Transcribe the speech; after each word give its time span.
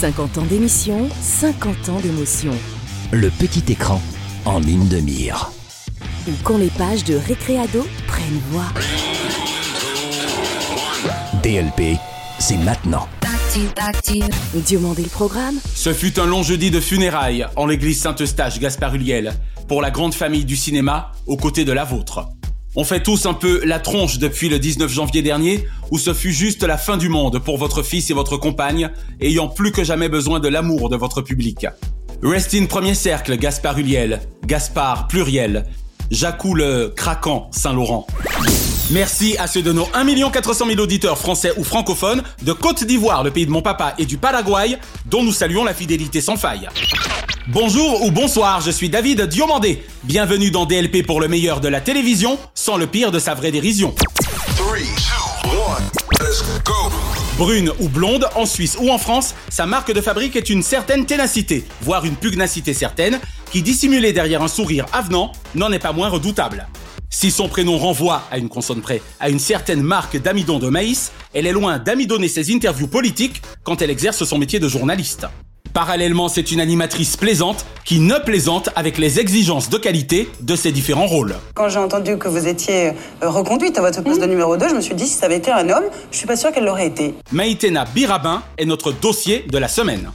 50 0.00 0.38
ans 0.38 0.42
d'émission, 0.42 1.08
50 1.22 1.88
ans 1.90 2.00
d'émotion. 2.00 2.52
Le 3.12 3.30
petit 3.30 3.72
écran 3.72 4.00
en 4.44 4.58
ligne 4.58 4.88
de 4.88 4.98
mire. 4.98 5.50
Ou 6.28 6.32
quand 6.42 6.58
les 6.58 6.68
pages 6.70 7.04
de 7.04 7.14
Récréado 7.16 7.86
prennent 8.06 8.40
voix. 8.50 8.66
DLP, 11.42 11.98
c'est 12.38 12.58
maintenant. 12.58 13.08
Diomandé 14.54 15.02
le 15.04 15.08
Programme, 15.08 15.54
Ce 15.74 15.92
fut 15.92 16.18
un 16.18 16.26
long 16.26 16.42
jeudi 16.42 16.72
de 16.72 16.80
funérailles 16.80 17.46
en 17.54 17.66
l'église 17.66 18.00
Saint-Eustache 18.00 18.58
Gaspard 18.58 18.96
Huliel 18.96 19.32
pour 19.68 19.80
la 19.80 19.92
grande 19.92 20.14
famille 20.14 20.44
du 20.44 20.56
cinéma 20.56 21.12
aux 21.26 21.36
côtés 21.36 21.64
de 21.64 21.72
la 21.72 21.84
vôtre. 21.84 22.28
On 22.76 22.82
fait 22.82 23.00
tous 23.00 23.26
un 23.26 23.34
peu 23.34 23.60
la 23.64 23.78
tronche 23.78 24.18
depuis 24.18 24.48
le 24.48 24.58
19 24.58 24.92
janvier 24.92 25.22
dernier 25.22 25.64
où 25.92 25.98
ce 25.98 26.12
fut 26.12 26.32
juste 26.32 26.64
la 26.64 26.76
fin 26.76 26.96
du 26.96 27.08
monde 27.08 27.38
pour 27.38 27.56
votre 27.56 27.84
fils 27.84 28.10
et 28.10 28.14
votre 28.14 28.36
compagne 28.36 28.90
ayant 29.20 29.46
plus 29.46 29.70
que 29.70 29.84
jamais 29.84 30.08
besoin 30.08 30.40
de 30.40 30.48
l'amour 30.48 30.88
de 30.88 30.96
votre 30.96 31.22
public. 31.22 31.68
Rest 32.24 32.52
in 32.54 32.66
premier 32.66 32.94
cercle 32.94 33.36
Gaspard 33.36 33.78
Huliel, 33.78 34.20
Gaspard 34.44 35.06
pluriel, 35.06 35.66
Jacou 36.10 36.54
le 36.54 36.92
craquant 36.94 37.48
Saint-Laurent. 37.52 38.08
Merci 38.90 39.36
à 39.38 39.46
ceux 39.46 39.62
de 39.62 39.72
nos 39.72 39.86
1 39.94 40.30
400 40.30 40.66
000 40.66 40.80
auditeurs 40.80 41.18
français 41.18 41.52
ou 41.56 41.62
francophones 41.62 42.24
de 42.42 42.52
Côte 42.52 42.82
d'Ivoire, 42.82 43.22
le 43.22 43.30
pays 43.30 43.46
de 43.46 43.52
mon 43.52 43.62
papa, 43.62 43.94
et 43.98 44.04
du 44.04 44.18
Paraguay, 44.18 44.78
dont 45.06 45.22
nous 45.22 45.32
saluons 45.32 45.64
la 45.64 45.74
fidélité 45.74 46.20
sans 46.20 46.36
faille. 46.36 46.68
Bonjour 47.48 48.02
ou 48.02 48.10
bonsoir, 48.10 48.62
je 48.62 48.70
suis 48.70 48.88
David 48.88 49.20
Diomandé. 49.26 49.82
Bienvenue 50.04 50.50
dans 50.50 50.64
DLP 50.64 51.04
pour 51.04 51.20
le 51.20 51.28
meilleur 51.28 51.60
de 51.60 51.68
la 51.68 51.82
télévision, 51.82 52.38
sans 52.54 52.78
le 52.78 52.86
pire 52.86 53.12
de 53.12 53.18
sa 53.18 53.34
vraie 53.34 53.52
dérision. 53.52 53.94
Three, 54.56 54.86
two, 54.96 55.50
one. 55.50 55.82
Let's 56.22 56.42
go. 56.64 56.90
Brune 57.36 57.70
ou 57.80 57.90
blonde, 57.90 58.26
en 58.34 58.46
Suisse 58.46 58.78
ou 58.80 58.88
en 58.88 58.96
France, 58.96 59.34
sa 59.50 59.66
marque 59.66 59.92
de 59.92 60.00
fabrique 60.00 60.36
est 60.36 60.48
une 60.48 60.62
certaine 60.62 61.04
ténacité, 61.04 61.66
voire 61.82 62.06
une 62.06 62.16
pugnacité 62.16 62.72
certaine, 62.72 63.20
qui 63.50 63.60
dissimulée 63.60 64.14
derrière 64.14 64.40
un 64.40 64.48
sourire 64.48 64.86
avenant, 64.94 65.30
n'en 65.54 65.70
est 65.70 65.78
pas 65.78 65.92
moins 65.92 66.08
redoutable. 66.08 66.66
Si 67.10 67.30
son 67.30 67.48
prénom 67.48 67.76
renvoie, 67.76 68.22
à 68.30 68.38
une 68.38 68.48
consonne 68.48 68.80
près, 68.80 69.02
à 69.20 69.28
une 69.28 69.38
certaine 69.38 69.82
marque 69.82 70.16
d'amidon 70.16 70.58
de 70.58 70.70
maïs, 70.70 71.12
elle 71.34 71.46
est 71.46 71.52
loin 71.52 71.78
d'amidonner 71.78 72.28
ses 72.28 72.54
interviews 72.54 72.88
politiques 72.88 73.42
quand 73.64 73.82
elle 73.82 73.90
exerce 73.90 74.24
son 74.24 74.38
métier 74.38 74.60
de 74.60 74.68
journaliste. 74.68 75.26
Parallèlement, 75.74 76.28
c'est 76.28 76.52
une 76.52 76.60
animatrice 76.60 77.16
plaisante 77.16 77.66
qui 77.84 77.98
ne 77.98 78.14
plaisante 78.20 78.68
avec 78.76 78.96
les 78.96 79.18
exigences 79.18 79.68
de 79.70 79.76
qualité 79.76 80.28
de 80.40 80.54
ses 80.54 80.70
différents 80.70 81.08
rôles. 81.08 81.34
Quand 81.54 81.68
j'ai 81.68 81.80
entendu 81.80 82.16
que 82.16 82.28
vous 82.28 82.46
étiez 82.46 82.92
euh, 83.24 83.28
reconduite 83.28 83.76
à 83.76 83.80
votre 83.80 84.00
poste 84.00 84.20
de 84.20 84.26
numéro 84.26 84.56
2, 84.56 84.68
je 84.68 84.74
me 84.76 84.80
suis 84.80 84.94
dit 84.94 85.04
si 85.04 85.14
ça 85.14 85.26
avait 85.26 85.38
été 85.38 85.50
un 85.50 85.68
homme, 85.68 85.82
je 86.12 86.16
suis 86.16 86.28
pas 86.28 86.36
sûre 86.36 86.52
qu'elle 86.52 86.64
l'aurait 86.64 86.86
été. 86.86 87.14
Maïtena 87.32 87.86
Birabin 87.92 88.44
est 88.56 88.66
notre 88.66 88.92
dossier 88.92 89.46
de 89.50 89.58
la 89.58 89.66
semaine. 89.66 90.12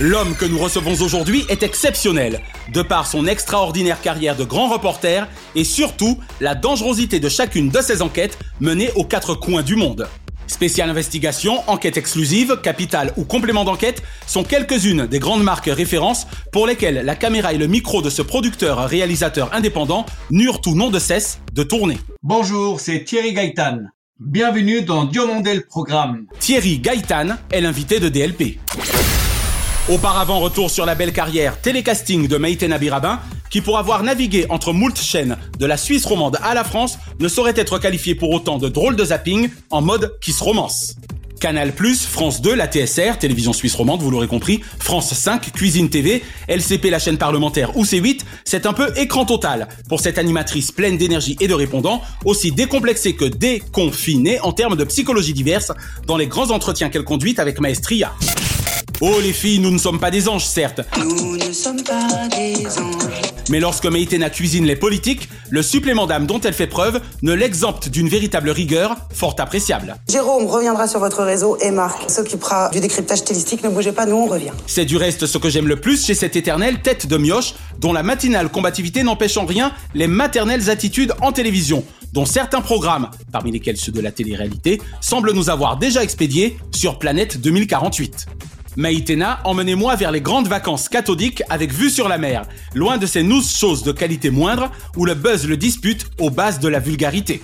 L'homme 0.00 0.34
que 0.34 0.44
nous 0.44 0.58
recevons 0.58 1.00
aujourd'hui 1.00 1.44
est 1.48 1.62
exceptionnel, 1.62 2.40
de 2.72 2.82
par 2.82 3.06
son 3.06 3.28
extraordinaire 3.28 4.00
carrière 4.00 4.34
de 4.34 4.42
grand 4.42 4.66
reporter 4.68 5.28
et 5.54 5.62
surtout 5.62 6.18
la 6.40 6.56
dangerosité 6.56 7.20
de 7.20 7.28
chacune 7.28 7.68
de 7.68 7.80
ses 7.80 8.02
enquêtes 8.02 8.36
menées 8.58 8.90
aux 8.96 9.04
quatre 9.04 9.36
coins 9.36 9.62
du 9.62 9.76
monde. 9.76 10.08
Spéciale 10.46 10.90
investigation, 10.90 11.62
enquête 11.68 11.96
exclusive, 11.96 12.58
capital 12.62 13.12
ou 13.16 13.24
complément 13.24 13.64
d'enquête 13.64 14.02
sont 14.26 14.44
quelques-unes 14.44 15.06
des 15.06 15.18
grandes 15.18 15.42
marques 15.42 15.70
références 15.72 16.26
pour 16.52 16.66
lesquelles 16.66 17.02
la 17.04 17.14
caméra 17.14 17.52
et 17.52 17.58
le 17.58 17.66
micro 17.66 18.02
de 18.02 18.10
ce 18.10 18.22
producteur-réalisateur 18.22 19.52
indépendant 19.54 20.06
n'eurent 20.30 20.60
tout 20.60 20.74
nom 20.74 20.90
de 20.90 20.98
cesse 20.98 21.40
de 21.52 21.62
tourner. 21.62 21.98
Bonjour, 22.22 22.80
c'est 22.80 23.04
Thierry 23.04 23.32
Gaëtan. 23.32 23.78
Bienvenue 24.20 24.82
dans 24.82 25.04
Diomandel 25.04 25.66
Programme. 25.66 26.26
Thierry 26.38 26.78
Gaëtan 26.78 27.36
est 27.50 27.60
l'invité 27.60 27.98
de 27.98 28.08
DLP. 28.08 28.58
Auparavant, 29.88 30.40
retour 30.40 30.70
sur 30.70 30.86
la 30.86 30.94
belle 30.94 31.12
carrière 31.12 31.60
télécasting 31.60 32.26
de 32.26 32.36
Maïtena 32.38 32.78
Birabin, 32.78 33.20
qui 33.54 33.60
pour 33.60 33.78
avoir 33.78 34.02
navigué 34.02 34.46
entre 34.48 34.72
moult 34.72 35.00
chaînes 35.00 35.36
de 35.60 35.64
la 35.64 35.76
Suisse 35.76 36.04
romande 36.06 36.40
à 36.42 36.54
la 36.54 36.64
France, 36.64 36.98
ne 37.20 37.28
saurait 37.28 37.52
être 37.54 37.78
qualifié 37.78 38.16
pour 38.16 38.30
autant 38.30 38.58
de 38.58 38.68
drôle 38.68 38.96
de 38.96 39.04
zapping 39.04 39.48
en 39.70 39.80
mode 39.80 40.18
qui 40.20 40.32
se 40.32 40.42
romance. 40.42 40.96
Canal+, 41.38 41.72
France 41.72 42.42
2, 42.42 42.52
la 42.52 42.66
TSR, 42.66 43.16
télévision 43.20 43.52
suisse 43.52 43.76
romande, 43.76 44.02
vous 44.02 44.10
l'aurez 44.10 44.26
compris, 44.26 44.60
France 44.80 45.14
5, 45.14 45.52
Cuisine 45.52 45.88
TV, 45.88 46.24
LCP, 46.48 46.90
la 46.90 46.98
chaîne 46.98 47.16
parlementaire 47.16 47.76
ou 47.76 47.84
C8, 47.84 48.22
c'est 48.44 48.66
un 48.66 48.72
peu 48.72 48.92
écran 48.96 49.24
total 49.24 49.68
pour 49.88 50.00
cette 50.00 50.18
animatrice 50.18 50.72
pleine 50.72 50.98
d'énergie 50.98 51.36
et 51.38 51.46
de 51.46 51.54
répondants, 51.54 52.02
aussi 52.24 52.50
décomplexée 52.50 53.14
que 53.14 53.24
déconfinée 53.24 54.40
en 54.40 54.50
termes 54.50 54.74
de 54.74 54.82
psychologie 54.82 55.32
diverse 55.32 55.70
dans 56.08 56.16
les 56.16 56.26
grands 56.26 56.50
entretiens 56.50 56.88
qu'elle 56.88 57.04
conduit 57.04 57.36
avec 57.38 57.60
Maestria. 57.60 58.14
Oh 59.00 59.20
les 59.22 59.32
filles, 59.32 59.60
nous 59.60 59.70
ne 59.70 59.78
sommes 59.78 60.00
pas 60.00 60.10
des 60.10 60.28
anges, 60.28 60.44
certes. 60.44 60.80
Nous 60.98 61.36
ne 61.36 61.52
sommes 61.52 61.84
pas 61.84 62.26
des 62.36 62.66
anges. 62.78 63.33
Mais 63.50 63.60
lorsque 63.60 63.86
Maïtena 63.86 64.30
cuisine 64.30 64.64
les 64.64 64.76
politiques, 64.76 65.28
le 65.50 65.62
supplément 65.62 66.06
d'âme 66.06 66.26
dont 66.26 66.40
elle 66.40 66.54
fait 66.54 66.66
preuve 66.66 67.00
ne 67.22 67.32
l'exempte 67.32 67.88
d'une 67.88 68.08
véritable 68.08 68.50
rigueur 68.50 68.96
fort 69.12 69.36
appréciable. 69.38 69.96
Jérôme 70.08 70.46
reviendra 70.46 70.88
sur 70.88 71.00
votre 71.00 71.22
réseau 71.22 71.58
et 71.60 71.70
Marc 71.70 72.10
s'occupera 72.10 72.70
du 72.70 72.80
décryptage 72.80 73.18
stylistique. 73.18 73.62
Ne 73.62 73.68
bougez 73.68 73.92
pas, 73.92 74.06
nous 74.06 74.16
on 74.16 74.26
revient. 74.26 74.52
C'est 74.66 74.84
du 74.84 74.96
reste 74.96 75.26
ce 75.26 75.38
que 75.38 75.50
j'aime 75.50 75.68
le 75.68 75.76
plus 75.76 76.04
chez 76.04 76.14
cette 76.14 76.36
éternelle 76.36 76.80
tête 76.80 77.06
de 77.06 77.16
mioche, 77.16 77.54
dont 77.78 77.92
la 77.92 78.02
matinale 78.02 78.48
combativité 78.48 79.02
n'empêche 79.02 79.36
en 79.36 79.44
rien 79.44 79.72
les 79.94 80.06
maternelles 80.06 80.70
attitudes 80.70 81.12
en 81.20 81.32
télévision, 81.32 81.84
dont 82.12 82.26
certains 82.26 82.60
programmes, 82.60 83.10
parmi 83.32 83.52
lesquels 83.52 83.76
ceux 83.76 83.92
de 83.92 84.00
la 84.00 84.12
télé-réalité, 84.12 84.80
semblent 85.00 85.32
nous 85.32 85.50
avoir 85.50 85.76
déjà 85.76 86.02
expédiés 86.02 86.56
sur 86.72 86.98
Planète 86.98 87.40
2048. 87.40 88.26
Maïtena, 88.76 89.40
emmenez-moi 89.44 89.94
vers 89.94 90.10
les 90.10 90.20
grandes 90.20 90.48
vacances 90.48 90.88
cathodiques 90.88 91.42
avec 91.48 91.72
vue 91.72 91.90
sur 91.90 92.08
la 92.08 92.18
mer, 92.18 92.42
loin 92.74 92.98
de 92.98 93.06
ces 93.06 93.22
news 93.22 93.42
choses 93.42 93.84
de 93.84 93.92
qualité 93.92 94.30
moindre 94.30 94.70
où 94.96 95.04
le 95.04 95.14
buzz 95.14 95.46
le 95.46 95.56
dispute 95.56 96.06
aux 96.18 96.30
bases 96.30 96.58
de 96.58 96.68
la 96.68 96.80
vulgarité. 96.80 97.40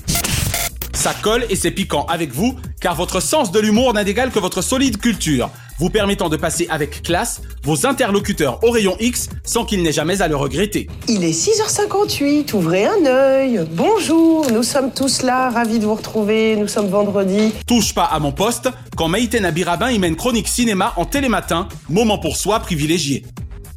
Ça 0.93 1.15
colle 1.23 1.47
et 1.49 1.57
c'est 1.57 1.71
piquant 1.71 2.05
avec 2.07 2.33
vous, 2.33 2.57
car 2.81 2.97
votre 2.97 3.21
sens 3.21 3.53
de 3.53 3.61
l'humour 3.61 3.95
n'a 3.95 4.03
d'égal 4.03 4.31
que 4.31 4.41
votre 4.41 4.61
solide 4.61 4.99
culture, 4.99 5.51
vous 5.81 5.89
permettant 5.89 6.29
de 6.29 6.37
passer 6.37 6.67
avec 6.69 7.03
classe 7.03 7.41
vos 7.65 7.87
interlocuteurs 7.87 8.63
au 8.63 8.71
rayon 8.71 8.97
X 9.01 9.31
sans 9.45 9.65
qu'il 9.65 9.83
n'ait 9.83 9.93
jamais 9.93 10.21
à 10.21 10.29
le 10.29 10.37
regretter. 10.37 10.89
Il 11.09 11.25
est 11.25 11.31
6h58, 11.31 12.55
ouvrez 12.55 12.85
un 12.85 13.07
œil. 13.07 13.67
Bonjour, 13.73 14.51
nous 14.53 14.63
sommes 14.63 14.93
tous 14.93 15.23
là, 15.23 15.49
ravis 15.49 15.79
de 15.79 15.87
vous 15.87 15.95
retrouver. 15.95 16.55
Nous 16.57 16.69
sommes 16.69 16.89
vendredi. 16.89 17.55
Touche 17.67 17.95
pas 17.95 18.05
à 18.05 18.19
mon 18.19 18.31
poste 18.31 18.69
quand 18.95 19.09
Maïtena 19.09 19.51
Birabin 19.53 19.91
y 19.91 19.99
mène 19.99 20.17
chronique 20.17 20.49
cinéma 20.49 20.93
en 20.97 21.07
télématin, 21.07 21.67
moment 21.89 22.19
pour 22.19 22.37
soi 22.37 22.61
privilégié. 22.61 23.25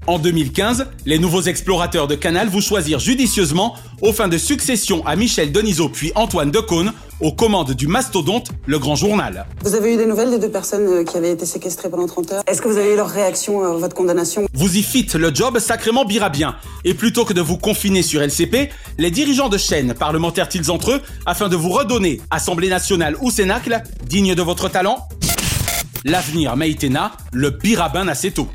En 0.05 0.19
2015, 0.19 0.87
les 1.05 1.17
nouveaux 1.17 1.43
explorateurs 1.43 2.07
de 2.07 2.15
Canal 2.15 2.49
vous 2.49 2.59
choisirent 2.59 2.99
judicieusement 2.99 3.75
aux 4.01 4.11
fins 4.11 4.27
de 4.27 4.37
succession 4.37 5.05
à 5.05 5.15
Michel 5.15 5.53
Denisot 5.53 5.87
puis 5.87 6.11
Antoine 6.15 6.51
Decaune 6.51 6.91
aux 7.21 7.31
commandes 7.31 7.71
du 7.71 7.87
mastodonte 7.87 8.49
Le 8.65 8.79
Grand 8.79 8.95
Journal. 8.95 9.45
Vous 9.63 9.75
avez 9.75 9.93
eu 9.93 9.97
des 9.97 10.05
nouvelles 10.05 10.31
des 10.31 10.39
deux 10.39 10.49
personnes 10.49 10.87
euh, 10.87 11.03
qui 11.05 11.15
avaient 11.15 11.31
été 11.31 11.45
séquestrées 11.45 11.89
pendant 11.89 12.05
30 12.05 12.31
heures? 12.33 12.43
Est-ce 12.47 12.61
que 12.61 12.67
vous 12.67 12.75
avez 12.75 12.93
eu 12.93 12.95
leur 12.97 13.07
réaction 13.07 13.63
à 13.63 13.77
votre 13.77 13.95
condamnation? 13.95 14.45
Vous 14.53 14.75
y 14.75 14.83
fites 14.83 15.15
le 15.15 15.33
job 15.33 15.57
sacrément 15.59 16.03
birabien. 16.03 16.57
Et 16.83 16.93
plutôt 16.93 17.23
que 17.23 17.31
de 17.31 17.39
vous 17.39 17.57
confiner 17.57 18.01
sur 18.01 18.21
LCP, 18.21 18.71
les 18.97 19.09
dirigeants 19.09 19.47
de 19.47 19.57
chaînes 19.57 19.93
parlementèrent-ils 19.93 20.69
entre 20.69 20.91
eux 20.91 21.01
afin 21.25 21.47
de 21.47 21.55
vous 21.55 21.69
redonner 21.69 22.19
Assemblée 22.29 22.67
nationale 22.67 23.15
ou 23.21 23.31
Cénacle, 23.31 23.81
digne 24.05 24.35
de 24.35 24.41
votre 24.41 24.67
talent? 24.67 25.07
L'avenir 26.03 26.57
Maïtena, 26.57 27.13
le 27.31 27.51
birabin 27.51 28.09
assez 28.09 28.31
tôt. 28.31 28.49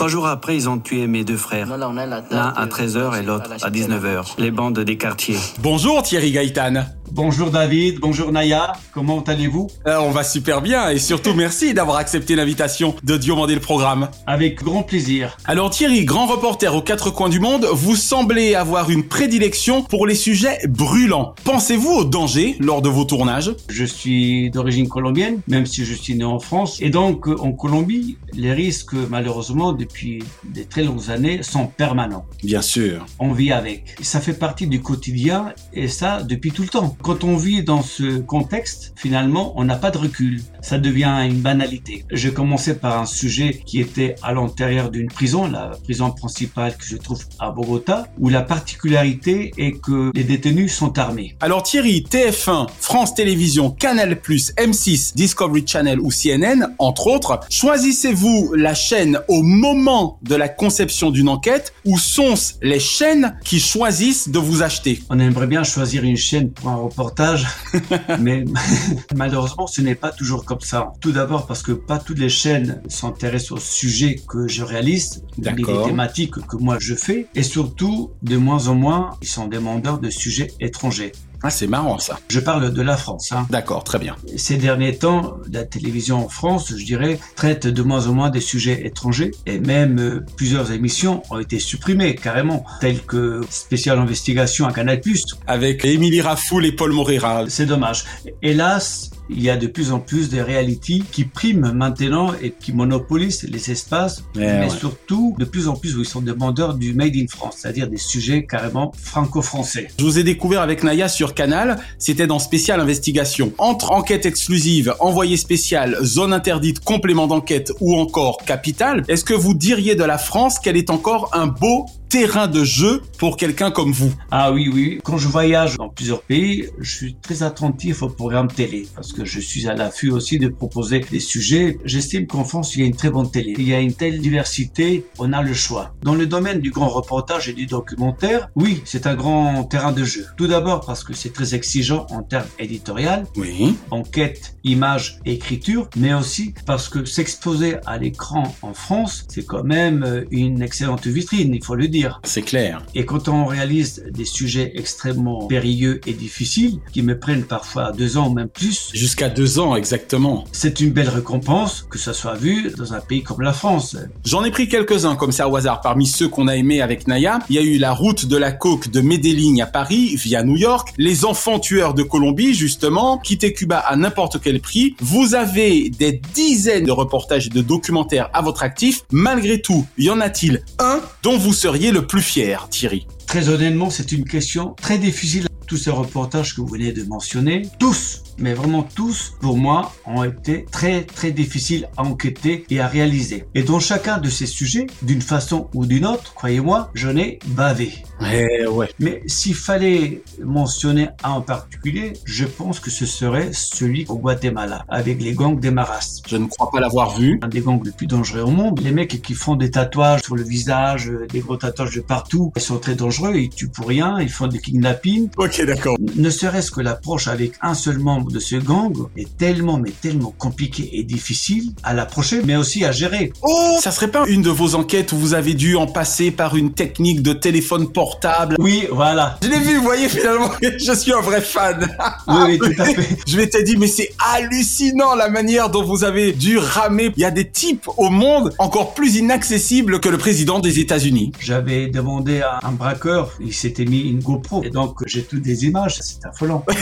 Trois 0.00 0.08
jours 0.08 0.28
après, 0.28 0.56
ils 0.56 0.66
ont 0.66 0.78
tué 0.78 1.06
mes 1.06 1.24
deux 1.24 1.36
frères. 1.36 1.68
L'un 1.68 2.54
à 2.56 2.66
13h 2.66 3.20
et 3.20 3.22
l'autre 3.22 3.50
à 3.60 3.70
19h. 3.70 4.36
Les 4.38 4.50
bandes 4.50 4.80
des 4.80 4.96
quartiers. 4.96 5.36
Bonjour 5.58 6.02
Thierry 6.02 6.32
Gaëtan. 6.32 6.86
Bonjour 7.12 7.50
David, 7.50 7.98
bonjour 7.98 8.30
Naya, 8.30 8.72
comment 8.92 9.20
allez-vous? 9.20 9.66
Euh, 9.88 9.98
on 9.98 10.10
va 10.10 10.22
super 10.22 10.62
bien 10.62 10.90
et 10.90 11.00
surtout 11.00 11.34
merci 11.34 11.74
d'avoir 11.74 11.96
accepté 11.96 12.36
l'invitation 12.36 12.94
de 13.02 13.16
Diomandé 13.16 13.54
le 13.54 13.60
programme. 13.60 14.08
Avec 14.28 14.62
grand 14.62 14.84
plaisir. 14.84 15.36
Alors 15.44 15.70
Thierry, 15.70 16.04
grand 16.04 16.26
reporter 16.26 16.72
aux 16.72 16.82
quatre 16.82 17.10
coins 17.10 17.28
du 17.28 17.40
monde, 17.40 17.66
vous 17.72 17.96
semblez 17.96 18.54
avoir 18.54 18.90
une 18.90 19.08
prédilection 19.08 19.82
pour 19.82 20.06
les 20.06 20.14
sujets 20.14 20.60
brûlants. 20.68 21.34
Pensez-vous 21.42 21.90
au 21.90 22.04
danger 22.04 22.56
lors 22.60 22.80
de 22.80 22.88
vos 22.88 23.04
tournages? 23.04 23.56
Je 23.68 23.84
suis 23.84 24.50
d'origine 24.50 24.88
colombienne, 24.88 25.40
même 25.48 25.66
si 25.66 25.84
je 25.84 25.94
suis 25.94 26.14
né 26.14 26.24
en 26.24 26.38
France. 26.38 26.78
Et 26.80 26.90
donc, 26.90 27.26
euh, 27.26 27.36
en 27.40 27.50
Colombie, 27.52 28.18
les 28.34 28.52
risques, 28.52 28.94
malheureusement, 29.08 29.72
depuis 29.72 30.22
des 30.44 30.64
très 30.64 30.84
longues 30.84 31.10
années, 31.10 31.42
sont 31.42 31.66
permanents. 31.66 32.24
Bien 32.44 32.62
sûr. 32.62 33.04
On 33.18 33.32
vit 33.32 33.50
avec. 33.50 33.96
Ça 34.00 34.20
fait 34.20 34.32
partie 34.34 34.68
du 34.68 34.80
quotidien 34.80 35.52
et 35.72 35.88
ça 35.88 36.22
depuis 36.22 36.52
tout 36.52 36.62
le 36.62 36.68
temps. 36.68 36.96
Quand 37.02 37.24
on 37.24 37.36
vit 37.36 37.62
dans 37.62 37.82
ce 37.82 38.18
contexte, 38.18 38.92
finalement, 38.94 39.54
on 39.56 39.64
n'a 39.64 39.76
pas 39.76 39.90
de 39.90 39.96
recul. 39.96 40.42
Ça 40.60 40.78
devient 40.78 41.26
une 41.26 41.40
banalité. 41.40 42.04
J'ai 42.10 42.32
commencé 42.32 42.74
par 42.74 43.00
un 43.00 43.06
sujet 43.06 43.62
qui 43.64 43.80
était 43.80 44.16
à 44.22 44.34
l'intérieur 44.34 44.90
d'une 44.90 45.08
prison, 45.08 45.50
la 45.50 45.70
prison 45.82 46.10
principale 46.10 46.76
que 46.76 46.84
je 46.84 46.96
trouve 46.96 47.24
à 47.38 47.50
Bogota, 47.50 48.06
où 48.18 48.28
la 48.28 48.42
particularité 48.42 49.52
est 49.56 49.80
que 49.80 50.10
les 50.14 50.24
détenus 50.24 50.74
sont 50.74 50.98
armés. 50.98 51.36
Alors 51.40 51.62
Thierry, 51.62 52.04
TF1, 52.08 52.66
France 52.78 53.14
Télévisions, 53.14 53.70
Canal+, 53.70 54.14
M6, 54.14 55.14
Discovery 55.14 55.64
Channel 55.66 56.00
ou 56.00 56.10
CNN, 56.10 56.74
entre 56.78 57.06
autres, 57.06 57.40
choisissez-vous 57.48 58.52
la 58.54 58.74
chaîne 58.74 59.20
au 59.28 59.42
moment 59.42 60.18
de 60.22 60.34
la 60.34 60.48
conception 60.48 61.10
d'une 61.10 61.30
enquête 61.30 61.72
ou 61.86 61.98
sont-ce 61.98 62.54
les 62.60 62.80
chaînes 62.80 63.38
qui 63.42 63.58
choisissent 63.58 64.28
de 64.28 64.38
vous 64.38 64.62
acheter? 64.62 65.02
On 65.08 65.18
aimerait 65.18 65.46
bien 65.46 65.64
choisir 65.64 66.04
une 66.04 66.18
chaîne 66.18 66.50
pour 66.50 66.68
un 66.68 66.89
reportage, 66.90 67.46
mais 68.20 68.44
malheureusement, 69.14 69.66
ce 69.66 69.80
n'est 69.80 69.94
pas 69.94 70.10
toujours 70.10 70.44
comme 70.44 70.60
ça. 70.60 70.92
Tout 71.00 71.12
d'abord 71.12 71.46
parce 71.46 71.62
que 71.62 71.72
pas 71.72 71.98
toutes 71.98 72.18
les 72.18 72.28
chaînes 72.28 72.82
s'intéressent 72.88 73.52
au 73.52 73.58
sujet 73.58 74.20
que 74.28 74.48
je 74.48 74.62
réalise, 74.62 75.24
les 75.38 75.54
thématiques 75.62 76.34
que 76.46 76.56
moi 76.56 76.76
je 76.78 76.94
fais, 76.94 77.26
et 77.34 77.42
surtout, 77.42 78.10
de 78.22 78.36
moins 78.36 78.68
en 78.68 78.74
moins, 78.74 79.16
ils 79.22 79.28
sont 79.28 79.46
demandeurs 79.46 79.98
de 79.98 80.10
sujets 80.10 80.52
étrangers. 80.60 81.12
Ah 81.42 81.50
c'est 81.50 81.66
marrant 81.66 81.98
ça. 81.98 82.18
Je 82.28 82.40
parle 82.40 82.72
de 82.72 82.82
la 82.82 82.96
France. 82.96 83.32
Hein. 83.32 83.46
D'accord, 83.50 83.84
très 83.84 83.98
bien. 83.98 84.16
Ces 84.36 84.56
derniers 84.56 84.96
temps, 84.96 85.38
la 85.50 85.64
télévision 85.64 86.24
en 86.24 86.28
France, 86.28 86.74
je 86.76 86.84
dirais, 86.84 87.18
traite 87.34 87.66
de 87.66 87.82
moins 87.82 88.08
en 88.08 88.12
moins 88.12 88.30
des 88.30 88.40
sujets 88.40 88.86
étrangers 88.86 89.30
et 89.46 89.58
même 89.58 89.98
euh, 89.98 90.24
plusieurs 90.36 90.72
émissions 90.72 91.22
ont 91.30 91.38
été 91.38 91.58
supprimées 91.58 92.14
carrément, 92.14 92.64
telles 92.80 93.02
que 93.02 93.40
Spécial 93.48 93.98
Investigation 93.98 94.66
à 94.66 94.72
Canal+. 94.72 95.00
Avec 95.46 95.84
Émilie 95.84 96.20
Rafoul 96.20 96.66
et 96.66 96.72
Paul 96.72 96.92
Moreira. 96.92 97.44
C'est 97.48 97.66
dommage. 97.66 98.04
Hélas, 98.42 99.10
il 99.32 99.42
y 99.42 99.50
a 99.50 99.56
de 99.56 99.66
plus 99.66 99.92
en 99.92 100.00
plus 100.00 100.28
des 100.28 100.42
réalities 100.42 101.04
qui 101.12 101.24
priment 101.24 101.72
maintenant 101.72 102.32
et 102.42 102.52
qui 102.58 102.72
monopolisent 102.72 103.44
les 103.44 103.70
espaces, 103.70 104.24
Eh 104.34 104.38
mais 104.40 104.60
ouais. 104.62 104.68
surtout 104.70 105.34
de 105.38 105.44
plus 105.44 105.68
en 105.68 105.74
plus 105.74 105.96
où 105.96 106.00
ils 106.00 106.06
sont 106.06 106.20
demandeurs 106.20 106.74
du 106.74 106.92
Made 106.94 107.16
in 107.16 107.26
France, 107.28 107.56
c'est-à-dire 107.58 107.88
des 107.88 107.96
sujets 107.96 108.44
carrément 108.44 108.92
franco-français. 109.02 109.88
Je 109.98 110.04
vous 110.04 110.18
ai 110.18 110.24
découvert 110.24 110.60
avec 110.62 110.82
Naya 110.82 111.08
sur 111.08 111.34
Canal, 111.34 111.78
c'était 111.98 112.26
dans 112.26 112.38
Spécial 112.38 112.80
Investigation. 112.80 113.52
Entre 113.58 113.92
enquête 113.92 114.26
exclusive, 114.26 114.94
envoyé 115.00 115.36
spécial, 115.36 115.96
zone 116.02 116.32
interdite, 116.32 116.80
complément 116.80 117.26
d'enquête 117.26 117.72
ou 117.80 117.96
encore 117.96 118.38
capital, 118.44 119.04
est-ce 119.08 119.24
que 119.24 119.34
vous 119.34 119.54
diriez 119.54 119.94
de 119.94 120.04
la 120.04 120.18
France 120.18 120.58
qu'elle 120.58 120.76
est 120.76 120.90
encore 120.90 121.30
un 121.32 121.46
beau 121.46 121.86
terrain 122.10 122.48
de 122.48 122.64
jeu 122.64 123.02
pour 123.18 123.36
quelqu'un 123.36 123.70
comme 123.70 123.92
vous 123.92 124.12
Ah 124.32 124.50
oui, 124.52 124.68
oui. 124.72 124.98
Quand 125.04 125.16
je 125.16 125.28
voyage 125.28 125.76
dans 125.76 125.88
plusieurs 125.88 126.22
pays, 126.22 126.66
je 126.80 126.90
suis 126.90 127.14
très 127.14 127.44
attentif 127.44 128.02
aux 128.02 128.08
programmes 128.08 128.48
télé 128.50 128.88
parce 128.96 129.12
que 129.12 129.24
je 129.24 129.38
suis 129.38 129.68
à 129.68 129.74
l'affût 129.74 130.10
aussi 130.10 130.38
de 130.38 130.48
proposer 130.48 131.04
des 131.08 131.20
sujets. 131.20 131.78
J'estime 131.84 132.26
qu'en 132.26 132.42
France, 132.44 132.74
il 132.74 132.80
y 132.80 132.82
a 132.82 132.86
une 132.86 132.96
très 132.96 133.10
bonne 133.10 133.30
télé. 133.30 133.54
Il 133.56 133.68
y 133.68 133.74
a 133.74 133.78
une 133.80 133.94
telle 133.94 134.18
diversité, 134.18 135.06
on 135.18 135.32
a 135.32 135.40
le 135.40 135.54
choix. 135.54 135.94
Dans 136.02 136.16
le 136.16 136.26
domaine 136.26 136.58
du 136.58 136.70
grand 136.72 136.88
reportage 136.88 137.48
et 137.48 137.52
du 137.52 137.66
documentaire, 137.66 138.48
oui, 138.56 138.82
c'est 138.84 139.06
un 139.06 139.14
grand 139.14 139.62
terrain 139.64 139.92
de 139.92 140.02
jeu. 140.02 140.26
Tout 140.36 140.48
d'abord 140.48 140.80
parce 140.84 141.04
que 141.04 141.14
c'est 141.14 141.32
très 141.32 141.54
exigeant 141.54 142.08
en 142.10 142.22
termes 142.22 142.48
éditorial, 142.58 143.24
Oui. 143.36 143.76
enquête, 143.92 144.56
image, 144.64 145.20
écriture, 145.26 145.88
mais 145.96 146.12
aussi 146.12 146.54
parce 146.66 146.88
que 146.88 147.04
s'exposer 147.04 147.76
à 147.86 147.98
l'écran 147.98 148.52
en 148.62 148.74
France, 148.74 149.26
c'est 149.28 149.46
quand 149.46 149.62
même 149.62 150.02
euh, 150.02 150.24
une 150.32 150.60
excellente 150.60 151.06
vitrine, 151.06 151.54
il 151.54 151.64
faut 151.64 151.76
le 151.76 151.86
dire. 151.86 151.99
C'est 152.22 152.42
clair. 152.42 152.82
Et 152.94 153.04
quand 153.04 153.28
on 153.28 153.44
réalise 153.44 154.04
des 154.10 154.24
sujets 154.24 154.72
extrêmement 154.74 155.46
périlleux 155.46 156.00
et 156.06 156.12
difficiles, 156.12 156.78
qui 156.92 157.02
me 157.02 157.18
prennent 157.18 157.44
parfois 157.44 157.92
deux 157.92 158.16
ans 158.16 158.28
ou 158.28 158.34
même 158.34 158.48
plus, 158.48 158.90
Jusqu'à 158.94 159.28
deux 159.28 159.58
ans 159.58 159.76
exactement. 159.76 160.44
c'est 160.52 160.80
une 160.80 160.90
belle 160.90 161.08
récompense 161.08 161.86
que 161.90 161.98
ça 161.98 162.12
soit 162.12 162.34
vu 162.34 162.72
dans 162.76 162.92
un 162.94 163.00
pays 163.00 163.22
comme 163.22 163.40
la 163.42 163.52
France. 163.52 163.96
J'en 164.24 164.44
ai 164.44 164.50
pris 164.50 164.68
quelques-uns 164.68 165.16
comme 165.16 165.32
ça 165.32 165.48
au 165.48 165.56
hasard. 165.56 165.80
Parmi 165.80 166.06
ceux 166.06 166.28
qu'on 166.28 166.48
a 166.48 166.56
aimés 166.56 166.80
avec 166.80 167.06
Naya, 167.06 167.38
il 167.48 167.56
y 167.56 167.58
a 167.58 167.62
eu 167.62 167.78
la 167.78 167.92
route 167.92 168.26
de 168.26 168.36
la 168.36 168.52
coke 168.52 168.90
de 168.90 169.00
Medellín 169.00 169.60
à 169.60 169.66
Paris 169.66 170.16
via 170.16 170.42
New 170.42 170.56
York, 170.56 170.92
les 170.98 171.24
enfants 171.24 171.58
tueurs 171.58 171.94
de 171.94 172.02
Colombie 172.02 172.54
justement, 172.54 173.18
quitter 173.18 173.52
Cuba 173.52 173.78
à 173.78 173.96
n'importe 173.96 174.40
quel 174.40 174.60
prix. 174.60 174.94
Vous 175.00 175.34
avez 175.34 175.90
des 175.90 176.20
dizaines 176.34 176.84
de 176.84 176.90
reportages 176.90 177.46
et 177.46 177.50
de 177.50 177.62
documentaires 177.62 178.30
à 178.32 178.42
votre 178.42 178.62
actif. 178.62 179.02
Malgré 179.10 179.60
tout, 179.60 179.86
y 179.98 180.10
en 180.10 180.20
a-t-il 180.20 180.62
un 180.78 181.00
dont 181.22 181.38
vous 181.38 181.52
seriez 181.52 181.89
le 181.92 182.06
plus 182.06 182.22
fier, 182.22 182.68
Thierry? 182.68 183.06
Très 183.26 183.48
honnêtement, 183.48 183.90
c'est 183.90 184.12
une 184.12 184.24
question 184.24 184.74
très 184.80 184.98
difficile. 184.98 185.49
Tous 185.70 185.76
ces 185.76 185.92
reportages 185.92 186.56
que 186.56 186.60
vous 186.62 186.66
venez 186.66 186.90
de 186.90 187.04
mentionner, 187.04 187.62
tous, 187.78 188.24
mais 188.38 188.54
vraiment 188.54 188.82
tous, 188.82 189.34
pour 189.40 189.56
moi, 189.56 189.92
ont 190.04 190.24
été 190.24 190.64
très 190.64 191.02
très 191.02 191.30
difficiles 191.30 191.88
à 191.96 192.02
enquêter 192.02 192.64
et 192.70 192.80
à 192.80 192.88
réaliser. 192.88 193.44
Et 193.54 193.62
dans 193.62 193.78
chacun 193.78 194.18
de 194.18 194.28
ces 194.28 194.46
sujets, 194.46 194.88
d'une 195.02 195.22
façon 195.22 195.68
ou 195.72 195.86
d'une 195.86 196.06
autre, 196.06 196.34
croyez-moi, 196.34 196.90
j'en 196.94 197.16
ai 197.16 197.38
bavé. 197.46 198.02
Eh 198.32 198.66
ouais. 198.66 198.90
Mais 198.98 199.22
s'il 199.26 199.54
fallait 199.54 200.22
mentionner 200.42 201.10
un 201.22 201.30
en 201.30 201.40
particulier, 201.40 202.14
je 202.24 202.46
pense 202.46 202.80
que 202.80 202.90
ce 202.90 203.06
serait 203.06 203.50
celui 203.52 204.06
au 204.08 204.16
Guatemala, 204.16 204.84
avec 204.88 205.22
les 205.22 205.34
gangs 205.34 205.60
des 205.60 205.70
Maras. 205.70 206.20
Je 206.26 206.36
ne 206.36 206.46
crois 206.46 206.70
pas 206.72 206.80
l'avoir 206.80 207.16
vu. 207.16 207.38
Un 207.42 207.48
des 207.48 207.60
gangs 207.60 207.80
les 207.84 207.92
plus 207.92 208.08
dangereux 208.08 208.42
au 208.42 208.50
monde. 208.50 208.80
Les 208.80 208.90
mecs 208.90 209.22
qui 209.22 209.34
font 209.34 209.54
des 209.54 209.70
tatouages 209.70 210.22
sur 210.22 210.34
le 210.34 210.42
visage, 210.42 211.10
euh, 211.10 211.28
des 211.28 211.38
gros 211.38 211.56
tatouages 211.56 211.94
de 211.94 212.00
partout, 212.00 212.52
ils 212.56 212.62
sont 212.62 212.78
très 212.78 212.96
dangereux, 212.96 213.36
ils 213.36 213.50
tuent 213.50 213.68
pour 213.68 213.86
rien, 213.86 214.18
ils 214.18 214.28
font 214.28 214.48
des 214.48 214.58
kidnappings. 214.58 215.28
Ok, 215.36 215.59
d'accord. 215.66 215.96
Ne 216.16 216.30
serait-ce 216.30 216.70
que 216.70 216.80
l'approche 216.80 217.28
avec 217.28 217.52
un 217.62 217.74
seul 217.74 217.98
membre 217.98 218.30
de 218.30 218.38
ce 218.38 218.56
gang 218.56 218.94
est 219.16 219.36
tellement, 219.36 219.78
mais 219.78 219.90
tellement 219.90 220.34
compliquée 220.36 220.90
et 220.92 221.02
difficile 221.02 221.72
à 221.82 221.94
l'approcher, 221.94 222.42
mais 222.44 222.56
aussi 222.56 222.84
à 222.84 222.92
gérer. 222.92 223.32
Oh, 223.42 223.76
ça 223.80 223.90
serait 223.90 224.10
pas 224.10 224.24
une 224.26 224.42
de 224.42 224.50
vos 224.50 224.74
enquêtes 224.74 225.12
où 225.12 225.16
vous 225.16 225.34
avez 225.34 225.54
dû 225.54 225.76
en 225.76 225.86
passer 225.86 226.30
par 226.30 226.56
une 226.56 226.72
technique 226.72 227.22
de 227.22 227.32
téléphone 227.32 227.90
portable? 227.92 228.56
Oui, 228.58 228.86
voilà. 228.90 229.38
Je 229.42 229.48
l'ai 229.48 229.58
vu, 229.58 229.76
vous 229.76 229.82
voyez, 229.82 230.08
finalement, 230.08 230.50
je 230.62 230.92
suis 230.92 231.12
un 231.12 231.20
vrai 231.20 231.40
fan. 231.40 231.88
Oui, 232.26 232.36
oui, 232.46 232.58
tout 232.58 232.82
à 232.82 232.84
fait. 232.86 233.18
Je 233.26 233.36
m'étais 233.36 233.62
dit, 233.62 233.76
mais 233.76 233.86
c'est 233.86 234.10
hallucinant 234.34 235.14
la 235.14 235.28
manière 235.28 235.70
dont 235.70 235.84
vous 235.84 236.04
avez 236.04 236.32
dû 236.32 236.58
ramer. 236.58 237.12
Il 237.16 237.22
y 237.22 237.24
a 237.24 237.30
des 237.30 237.48
types 237.48 237.88
au 237.96 238.10
monde 238.10 238.52
encore 238.58 238.94
plus 238.94 239.16
inaccessibles 239.16 240.00
que 240.00 240.08
le 240.08 240.18
président 240.18 240.58
des 240.58 240.78
États-Unis. 240.78 241.32
J'avais 241.40 241.88
demandé 241.88 242.40
à 242.40 242.60
un 242.62 242.72
braqueur, 242.72 243.32
il 243.40 243.54
s'était 243.54 243.84
mis 243.84 244.00
une 244.00 244.20
GoPro, 244.20 244.62
et 244.64 244.70
donc 244.70 244.98
j'ai 245.06 245.22
toutes 245.22 245.42
des 245.50 245.64
images, 245.66 245.98
c'est 246.00 246.24
affolant. 246.24 246.64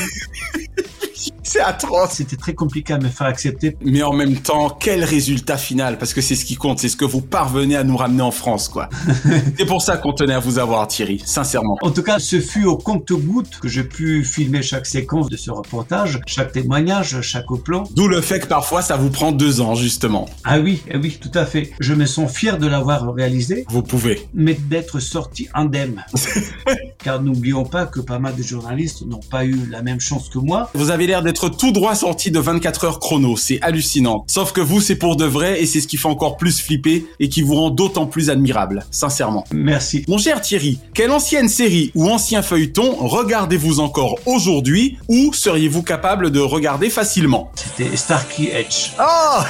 C'est 1.49 1.61
atroce. 1.61 2.11
C'était 2.11 2.37
très 2.37 2.53
compliqué 2.53 2.93
à 2.93 2.99
me 2.99 3.09
faire 3.09 3.27
accepter. 3.27 3.75
Mais 3.83 4.03
en 4.03 4.13
même 4.13 4.37
temps, 4.37 4.69
quel 4.69 5.03
résultat 5.03 5.57
final? 5.57 5.97
Parce 5.97 6.13
que 6.13 6.21
c'est 6.21 6.35
ce 6.35 6.45
qui 6.45 6.57
compte, 6.57 6.79
c'est 6.79 6.91
ce 6.91 6.97
que 6.97 7.07
vous 7.07 7.23
parvenez 7.23 7.75
à 7.75 7.85
nous 7.85 7.97
ramener 7.97 8.21
en 8.21 8.31
France, 8.31 8.69
quoi. 8.69 8.91
c'est 9.57 9.65
pour 9.65 9.81
ça 9.81 9.97
qu'on 9.97 10.13
tenait 10.13 10.35
à 10.35 10.41
vous 10.41 10.59
avoir, 10.59 10.87
Thierry, 10.89 11.23
sincèrement. 11.25 11.79
En 11.81 11.91
tout 11.91 12.03
cas, 12.03 12.19
ce 12.19 12.39
fut 12.39 12.67
au 12.67 12.77
compte-goutte 12.77 13.61
que 13.61 13.69
j'ai 13.69 13.85
pu 13.85 14.25
filmer 14.25 14.61
chaque 14.61 14.85
séquence 14.85 15.31
de 15.31 15.39
ce 15.39 15.51
reportage, 15.51 16.21
chaque 16.27 16.53
témoignage, 16.53 17.23
chaque 17.23 17.47
plan. 17.65 17.85
D'où 17.97 18.09
le 18.09 18.21
fait 18.21 18.41
que 18.41 18.47
parfois 18.47 18.83
ça 18.83 18.97
vous 18.97 19.09
prend 19.09 19.33
deux 19.33 19.63
ans, 19.63 19.75
justement. 19.75 20.29
Ah 20.45 20.59
oui, 20.59 20.83
eh 20.91 20.99
oui, 20.99 21.19
tout 21.19 21.31
à 21.33 21.47
fait. 21.47 21.73
Je 21.81 21.95
me 21.95 22.05
sens 22.05 22.31
fier 22.31 22.59
de 22.59 22.67
l'avoir 22.67 23.11
réalisé, 23.15 23.65
Vous 23.71 23.83
pouvez. 23.83 24.29
mais 24.35 24.53
d'être 24.53 25.01
sorti 25.01 25.49
indemne. 25.55 26.05
Car 26.99 27.23
n'oublions 27.23 27.65
pas 27.65 27.87
que 27.87 28.01
pas 28.01 28.19
mal 28.19 28.37
de 28.37 28.43
journalistes 28.43 29.07
n'ont 29.07 29.21
pas 29.31 29.47
eu 29.47 29.57
la 29.71 29.81
même 29.81 30.01
chance 30.01 30.29
que 30.29 30.39
moi. 30.39 30.69
Vous 30.75 30.91
avez 30.91 31.07
l'air 31.07 31.23
d'être 31.23 31.38
tout 31.47 31.71
droit 31.71 31.95
sorti 31.95 32.31
de 32.31 32.41
24 32.41 32.85
heures 32.85 32.99
chrono, 32.99 33.37
c'est 33.37 33.61
hallucinant. 33.63 34.25
Sauf 34.27 34.53
que 34.53 34.61
vous, 34.61 34.81
c'est 34.81 34.97
pour 34.97 35.17
de 35.17 35.25
vrai 35.25 35.63
et 35.63 35.67
c'est 35.67 35.81
ce 35.81 35.87
qui 35.87 35.97
fait 35.97 36.09
encore 36.09 36.37
plus 36.37 36.61
flipper 36.61 37.07
et 37.21 37.29
qui 37.29 37.43
vous 37.43 37.55
rend 37.55 37.71
d'autant 37.71 38.07
plus 38.07 38.31
admirable, 38.31 38.85
sincèrement. 38.91 39.45
Merci. 39.53 40.05
Mon 40.09 40.19
cher 40.19 40.41
Thierry, 40.41 40.79
quelle 40.95 41.11
ancienne 41.13 41.49
série 41.49 41.93
ou 41.95 42.09
ancien 42.09 42.43
feuilleton 42.43 42.97
regardez-vous 42.99 43.81
encore 43.81 44.19
aujourd'hui 44.27 44.99
ou 45.09 45.33
seriez-vous 45.33 45.83
capable 45.83 46.31
de 46.31 46.41
regarder 46.41 46.91
facilement? 46.91 47.51
C'était 47.55 47.97
Starkey 47.97 48.51
Edge. 48.53 48.91
Oh 48.99 49.43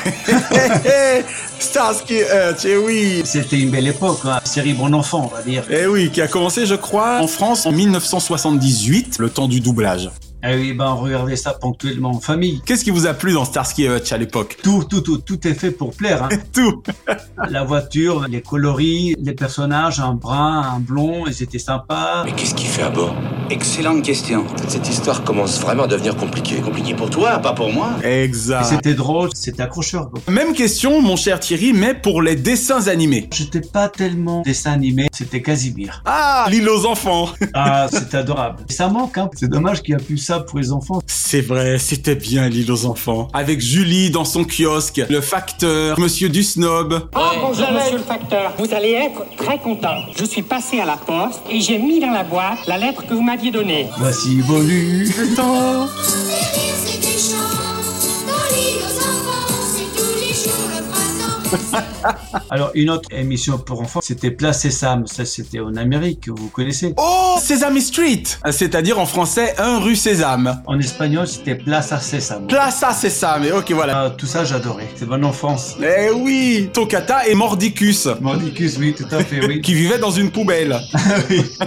Starsky 1.58 2.20
Hutch, 2.20 2.64
eh 2.64 2.76
oui 2.76 3.22
C'était 3.24 3.58
une 3.58 3.70
belle 3.70 3.88
époque, 3.88 4.20
hein. 4.24 4.40
série 4.44 4.74
bon 4.74 4.94
enfant, 4.94 5.30
on 5.30 5.36
va 5.36 5.42
dire. 5.42 5.64
Eh 5.70 5.86
oui, 5.86 6.10
qui 6.10 6.20
a 6.20 6.28
commencé, 6.28 6.66
je 6.66 6.74
crois, 6.74 7.18
en 7.20 7.26
France 7.26 7.66
en 7.66 7.72
1978, 7.72 9.16
le 9.18 9.30
temps 9.30 9.48
du 9.48 9.60
doublage. 9.60 10.10
Ah 10.40 10.50
oui, 10.54 10.72
ben 10.72 10.86
on 10.86 10.96
regardait 10.96 11.34
ça 11.34 11.52
ponctuellement 11.52 12.10
en 12.10 12.20
famille. 12.20 12.62
Qu'est-ce 12.64 12.84
qui 12.84 12.90
vous 12.92 13.06
a 13.06 13.14
plu 13.14 13.32
dans 13.32 13.44
Starsky 13.44 13.84
et 13.84 13.88
Hutch 13.88 14.12
à 14.12 14.18
l'époque? 14.18 14.56
Tout, 14.62 14.84
tout, 14.88 15.00
tout, 15.00 15.18
tout 15.18 15.48
est 15.48 15.54
fait 15.54 15.72
pour 15.72 15.92
plaire. 15.96 16.22
Hein. 16.24 16.28
Tout 16.52 16.82
La 17.50 17.64
voiture, 17.64 18.26
les 18.28 18.40
coloris, 18.40 19.16
les 19.18 19.32
personnages, 19.32 19.98
un 19.98 20.14
brun, 20.14 20.62
un 20.76 20.78
blond, 20.80 21.24
ils 21.26 21.42
étaient 21.42 21.58
sympas. 21.58 22.22
Mais 22.24 22.32
qu'est-ce 22.32 22.54
qu'il 22.54 22.68
fait 22.68 22.82
à 22.82 22.90
bord? 22.90 23.14
Excellente 23.50 24.02
question. 24.04 24.44
Toute 24.56 24.70
cette 24.70 24.88
histoire 24.88 25.24
commence 25.24 25.60
vraiment 25.60 25.84
à 25.84 25.86
devenir 25.88 26.14
compliquée. 26.16 26.60
Compliqué 26.60 26.94
pour 26.94 27.10
toi, 27.10 27.38
pas 27.38 27.52
pour 27.54 27.72
moi. 27.72 27.90
Exact. 28.04 28.64
c'était 28.64 28.94
drôle, 28.94 29.30
c'était 29.34 29.62
accrocheur. 29.62 30.10
quoi. 30.10 30.20
Même 30.32 30.52
question, 30.52 31.00
mon 31.02 31.16
cher 31.16 31.40
Thierry, 31.40 31.72
mais 31.72 31.94
pour 31.94 32.22
les 32.22 32.36
dessins 32.36 32.86
animés. 32.86 33.28
J'étais 33.32 33.60
pas 33.60 33.88
tellement 33.88 34.42
dessin 34.42 34.72
animé, 34.72 35.08
c'était 35.12 35.42
Casimir. 35.42 36.02
Ah, 36.04 36.46
l'île 36.48 36.68
aux 36.68 36.86
enfants. 36.86 37.28
Ah, 37.54 37.88
c'était 37.90 38.18
adorable. 38.18 38.62
Ça 38.68 38.88
manque, 38.88 39.18
hein. 39.18 39.28
C'est 39.34 39.48
dommage 39.50 39.82
qu'il 39.82 39.96
n'y 39.96 40.00
a 40.00 40.04
plus 40.04 40.18
ça 40.28 40.40
pour 40.40 40.58
les 40.58 40.72
enfants. 40.72 41.00
C'est 41.06 41.40
vrai, 41.40 41.78
c'était 41.78 42.14
bien 42.14 42.50
l'île 42.50 42.70
aux 42.70 42.84
enfants. 42.84 43.28
Avec 43.32 43.62
Julie 43.62 44.10
dans 44.10 44.26
son 44.26 44.44
kiosque, 44.44 45.00
le 45.08 45.22
facteur, 45.22 45.98
monsieur 45.98 46.28
du 46.28 46.42
snob. 46.42 47.08
Oh, 47.16 47.20
bonjour, 47.40 47.70
monsieur 47.72 47.96
le 47.96 48.02
facteur. 48.02 48.52
Vous 48.58 48.74
allez 48.74 48.90
être 48.90 49.24
très 49.38 49.58
content. 49.58 49.96
Je 50.18 50.26
suis 50.26 50.42
passé 50.42 50.80
à 50.80 50.84
la 50.84 50.98
poste 50.98 51.40
et 51.50 51.62
j'ai 51.62 51.78
mis 51.78 51.98
dans 51.98 52.10
la 52.10 52.24
boîte 52.24 52.58
la 52.66 52.76
lettre 52.76 53.06
que 53.06 53.14
vous 53.14 53.22
m'aviez 53.22 53.50
donnée. 53.50 53.86
Voici 53.96 54.40
venu 54.42 55.04
le 55.04 55.34
temps. 55.34 55.88
Alors, 62.50 62.70
une 62.74 62.90
autre 62.90 63.08
émission 63.12 63.58
pour 63.58 63.80
enfants, 63.80 64.00
c'était 64.02 64.30
Place 64.30 64.60
Sésame. 64.60 65.06
Ça, 65.06 65.24
c'était 65.24 65.60
en 65.60 65.76
Amérique, 65.76 66.28
vous 66.28 66.48
connaissez. 66.48 66.94
Oh, 66.96 67.36
Sesame 67.40 67.80
Street 67.80 68.22
C'est-à-dire 68.50 68.98
en 68.98 69.06
français, 69.06 69.54
un 69.58 69.78
rue 69.78 69.96
Sésame. 69.96 70.62
En 70.66 70.78
espagnol, 70.78 71.26
c'était 71.26 71.54
Plaza 71.54 72.00
Sésame. 72.00 72.46
Plaza 72.46 72.92
Sésame, 72.92 73.44
et 73.44 73.52
ok 73.52 73.72
voilà. 73.72 74.02
Ah, 74.04 74.10
tout 74.10 74.26
ça, 74.26 74.44
j'adorais. 74.44 74.88
C'est 74.96 75.06
bonne 75.06 75.24
enfance. 75.24 75.76
Eh 75.82 76.10
oui 76.10 76.70
Tocata 76.72 77.26
et 77.26 77.34
Mordicus, 77.34 78.08
Mordicus, 78.20 78.76
oui, 78.78 78.94
tout 78.94 79.06
à 79.10 79.22
fait, 79.22 79.44
oui. 79.46 79.60
qui 79.62 79.74
vivaient 79.74 79.98
dans 79.98 80.10
une 80.10 80.30
poubelle. 80.30 80.78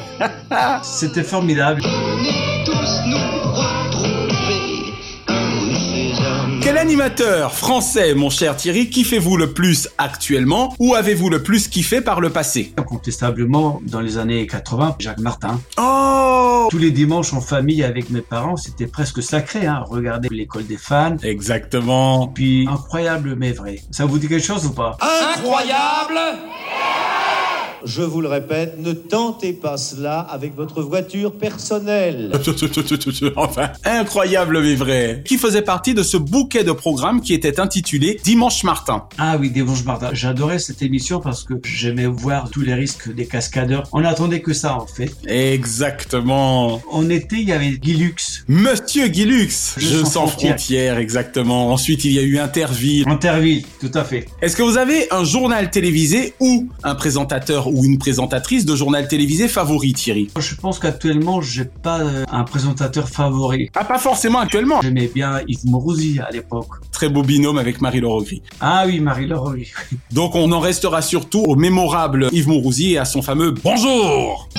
C'était 0.84 1.24
formidable. 1.24 1.82
Animateur 6.92 7.54
français, 7.54 8.14
mon 8.16 8.30
cher 8.30 8.58
Thierry, 8.58 8.90
kiffez-vous 8.90 9.38
le 9.38 9.54
plus 9.54 9.88
actuellement 9.98 10.76
ou 10.78 10.94
avez-vous 10.94 11.30
le 11.30 11.42
plus 11.42 11.70
kiffé 11.70 12.02
par 12.02 12.20
le 12.20 12.32
passé? 12.32 12.74
Incontestablement, 12.76 13.82
dans 13.86 14.02
les 14.02 14.18
années 14.18 14.46
80, 14.46 14.98
Jacques 15.00 15.22
Martin. 15.22 15.62
Oh 15.78 16.68
Tous 16.70 16.78
les 16.78 16.92
dimanches 16.92 17.32
en 17.32 17.40
famille 17.40 17.82
avec 17.86 18.10
mes 18.10 18.20
parents, 18.20 18.58
c'était 18.58 18.88
presque 18.88 19.24
sacré, 19.24 19.66
hein. 19.68 19.86
Regarder 19.88 20.28
l'école 20.30 20.68
des 20.68 20.76
fans. 20.76 21.16
Exactement. 21.24 22.28
Puis, 22.28 22.68
incroyable 22.70 23.36
mais 23.38 23.54
vrai. 23.54 23.80
Ça 23.92 24.06
vous 24.06 24.20
dit 24.20 24.28
quelque 24.28 24.46
chose 24.46 24.66
ou 24.66 24.74
pas? 24.74 24.98
Incroyable 25.34 26.20
Je 27.86 28.02
vous 28.02 28.22
le 28.22 28.28
répète, 28.28 28.76
ne 28.80 28.94
tentez 28.94 29.54
pas 29.54 29.78
cela 29.78 30.20
avec 30.20 30.56
votre 30.56 30.82
voiture 30.82 31.34
personnelle. 31.34 32.32
enfin, 33.36 33.70
incroyable 33.86 34.62
mais 34.62 34.76
vrai. 34.76 35.22
Qui 35.26 35.38
faisait 35.38 35.62
partie 35.62 35.94
de 35.94 36.04
ce 36.04 36.18
bouquet 36.18 36.64
de 36.64 36.72
programmes 36.72 37.22
qui 37.22 37.34
était 37.34 37.60
intitulé 37.60 38.20
Dimanche 38.24 38.64
Martin. 38.64 39.06
Ah 39.18 39.38
oui, 39.40 39.50
Dimanche 39.50 39.84
Martin. 39.84 40.10
J'adorais 40.14 40.60
cette 40.60 40.82
émission 40.82 41.20
parce 41.20 41.44
que 41.44 41.54
j'aimais 41.64 42.06
voir 42.06 42.50
tous 42.50 42.62
les 42.62 42.74
risques 42.74 43.14
des 43.14 43.26
cascadeurs. 43.26 43.84
On 43.94 44.02
n'attendait 44.02 44.42
que 44.42 44.54
ça, 44.54 44.76
en 44.76 44.86
fait. 44.86 45.12
Exactement. 45.28 46.82
En 46.92 47.10
été, 47.10 47.38
il 47.38 47.48
y 47.48 47.52
avait 47.52 47.72
Guy 47.72 47.94
Lux. 47.94 48.44
Monsieur 48.48 49.08
Guilux, 49.08 49.50
Je 49.78 49.86
je 49.88 50.00
sens 50.00 50.14
sens 50.14 50.30
frontière. 50.32 50.58
frontière, 50.58 50.98
exactement. 50.98 51.72
Ensuite, 51.72 52.06
il 52.06 52.12
y 52.12 52.20
a 52.20 52.24
eu 52.24 52.38
Interville. 52.40 53.06
Interville, 53.08 53.64
tout 53.80 53.92
à 53.94 54.04
fait. 54.04 54.28
Est-ce 54.42 54.56
que 54.56 54.64
vous 54.64 54.78
avez 54.78 55.08
un 55.12 55.24
journal 55.24 55.70
télévisé 55.72 56.34
ou 56.40 56.68
un 56.84 56.96
présentateur 56.96 57.71
ou 57.72 57.86
une 57.86 57.98
présentatrice 57.98 58.66
de 58.66 58.76
journal 58.76 59.08
télévisé 59.08 59.48
favori, 59.48 59.94
Thierry? 59.94 60.30
Je 60.38 60.56
pense 60.56 60.80
qu'actuellement, 60.80 61.42
j'ai 61.42 61.66
pas 61.66 62.02
euh, 62.02 62.26
un 62.32 62.44
présentateur 62.44 63.10
favori. 63.10 63.70
Ah, 63.76 63.86
pas 63.86 63.98
forcément 63.98 64.40
actuellement? 64.40 64.82
J'aimais 64.82 65.10
bien 65.14 65.42
Yves 65.48 65.66
Mourouzi 65.66 66.20
à 66.20 66.30
l'époque. 66.32 66.68
Très 66.92 67.10
beau 67.10 67.24
binôme 67.24 67.58
avec 67.58 67.82
Marie-Laure 67.82 68.24
Gris. 68.24 68.42
Ah 68.60 68.84
oui, 68.86 69.00
Marie-Laure. 69.00 69.56
Donc 70.12 70.36
on 70.36 70.52
en 70.52 70.60
restera 70.60 71.02
surtout 71.02 71.40
au 71.40 71.56
mémorable 71.56 72.30
Yves 72.32 72.48
Mourouzi 72.48 72.94
et 72.94 72.98
à 72.98 73.06
son 73.06 73.22
fameux 73.22 73.52
Bonjour 73.64 74.50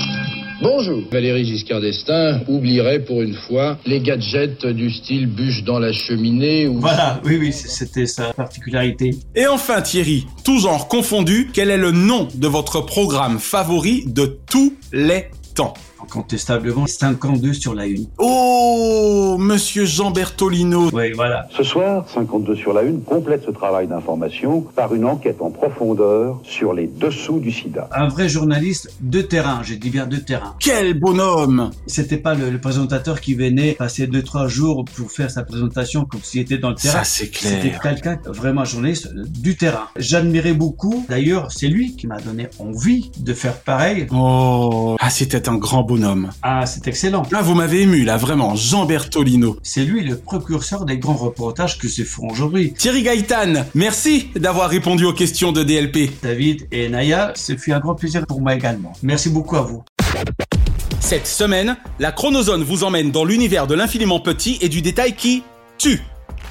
Bonjour. 0.62 1.02
Valérie 1.10 1.44
Giscard 1.44 1.80
d'Estaing 1.80 2.40
oublierait 2.46 3.00
pour 3.00 3.20
une 3.20 3.34
fois 3.34 3.78
les 3.84 3.98
gadgets 3.98 4.64
du 4.64 4.90
style 4.90 5.26
bûche 5.26 5.64
dans 5.64 5.80
la 5.80 5.92
cheminée 5.92 6.68
ou... 6.68 6.78
Voilà, 6.78 7.20
oui, 7.24 7.36
oui, 7.40 7.52
c'était 7.52 8.06
sa 8.06 8.32
particularité. 8.32 9.10
Et 9.34 9.48
enfin 9.48 9.82
Thierry, 9.82 10.24
tout 10.44 10.60
genre 10.60 10.86
confondu, 10.86 11.50
quel 11.52 11.68
est 11.68 11.76
le 11.76 11.90
nom 11.90 12.28
de 12.32 12.46
votre 12.46 12.80
programme 12.80 13.40
favori 13.40 14.04
de 14.06 14.38
tous 14.48 14.74
les 14.92 15.26
temps? 15.56 15.74
Incontestablement, 16.04 16.86
52 16.86 17.52
sur 17.52 17.74
la 17.74 17.86
une. 17.86 18.06
Oh, 18.18 19.36
monsieur 19.38 19.84
Jean 19.84 20.10
Bertolino. 20.10 20.90
Oui, 20.92 21.12
voilà. 21.12 21.46
Ce 21.56 21.62
soir, 21.62 22.04
52 22.08 22.56
sur 22.56 22.72
la 22.72 22.82
une 22.82 23.02
complète 23.02 23.42
ce 23.46 23.50
travail 23.50 23.86
d'information 23.86 24.62
par 24.74 24.94
une 24.94 25.04
enquête 25.04 25.36
en 25.40 25.50
profondeur 25.50 26.40
sur 26.42 26.74
les 26.74 26.86
dessous 26.86 27.38
du 27.38 27.50
sida. 27.52 27.88
Un 27.92 28.08
vrai 28.08 28.28
journaliste 28.28 28.90
de 29.00 29.20
terrain, 29.22 29.60
j'ai 29.62 29.76
dit 29.76 29.90
bien 29.90 30.06
de 30.06 30.16
terrain. 30.16 30.54
Quel 30.60 30.98
bonhomme 30.98 31.70
C'était 31.86 32.18
pas 32.18 32.34
le, 32.34 32.50
le 32.50 32.60
présentateur 32.60 33.20
qui 33.20 33.34
venait 33.34 33.72
passer 33.72 34.06
deux 34.06 34.22
trois 34.22 34.48
jours 34.48 34.84
pour 34.96 35.10
faire 35.10 35.30
sa 35.30 35.44
présentation 35.44 36.04
comme 36.04 36.20
s'il 36.22 36.40
était 36.42 36.58
dans 36.58 36.70
le 36.70 36.74
terrain. 36.76 36.98
Ça 36.98 37.04
c'est 37.04 37.34
C'était 37.34 37.68
clair. 37.70 37.80
quelqu'un 37.80 38.18
vraiment 38.26 38.62
un 38.62 38.64
journaliste 38.64 39.08
du 39.14 39.56
terrain. 39.56 39.86
J'admirais 39.96 40.52
beaucoup. 40.54 41.06
D'ailleurs, 41.08 41.52
c'est 41.52 41.68
lui 41.68 41.96
qui 41.96 42.06
m'a 42.06 42.20
donné 42.20 42.48
envie 42.58 43.10
de 43.18 43.32
faire 43.34 43.58
pareil. 43.60 44.06
Oh, 44.12 44.96
ah 45.00 45.10
c'était 45.10 45.48
un 45.48 45.56
grand 45.56 45.82
bonhomme. 45.92 46.30
Ah, 46.40 46.64
c'est 46.64 46.88
excellent. 46.88 47.22
Ah, 47.34 47.42
vous 47.42 47.54
m'avez 47.54 47.82
ému 47.82 48.02
là, 48.04 48.16
vraiment, 48.16 48.54
Jean 48.54 48.86
Bertolino. 48.86 49.58
C'est 49.62 49.84
lui 49.84 50.02
le 50.02 50.16
précurseur 50.16 50.86
des 50.86 50.96
grands 50.96 51.16
reportages 51.16 51.76
que 51.76 51.86
se 51.86 52.02
font 52.02 52.30
aujourd'hui. 52.30 52.72
Thierry 52.72 53.02
Gaëtan, 53.02 53.66
merci 53.74 54.30
d'avoir 54.34 54.70
répondu 54.70 55.04
aux 55.04 55.12
questions 55.12 55.52
de 55.52 55.62
DLP. 55.62 56.10
David 56.22 56.66
et 56.72 56.88
Naya, 56.88 57.32
ce 57.36 57.58
fut 57.58 57.72
un 57.72 57.78
grand 57.78 57.94
plaisir 57.94 58.26
pour 58.26 58.40
moi 58.40 58.54
également. 58.54 58.94
Merci 59.02 59.28
beaucoup 59.28 59.56
à 59.56 59.60
vous. 59.60 59.82
Cette 61.00 61.26
semaine, 61.26 61.76
la 61.98 62.10
chronozone 62.10 62.62
vous 62.62 62.84
emmène 62.84 63.10
dans 63.10 63.26
l'univers 63.26 63.66
de 63.66 63.74
l'infiniment 63.74 64.18
petit 64.18 64.56
et 64.62 64.70
du 64.70 64.80
détail 64.80 65.14
qui 65.14 65.42
tue. 65.76 66.00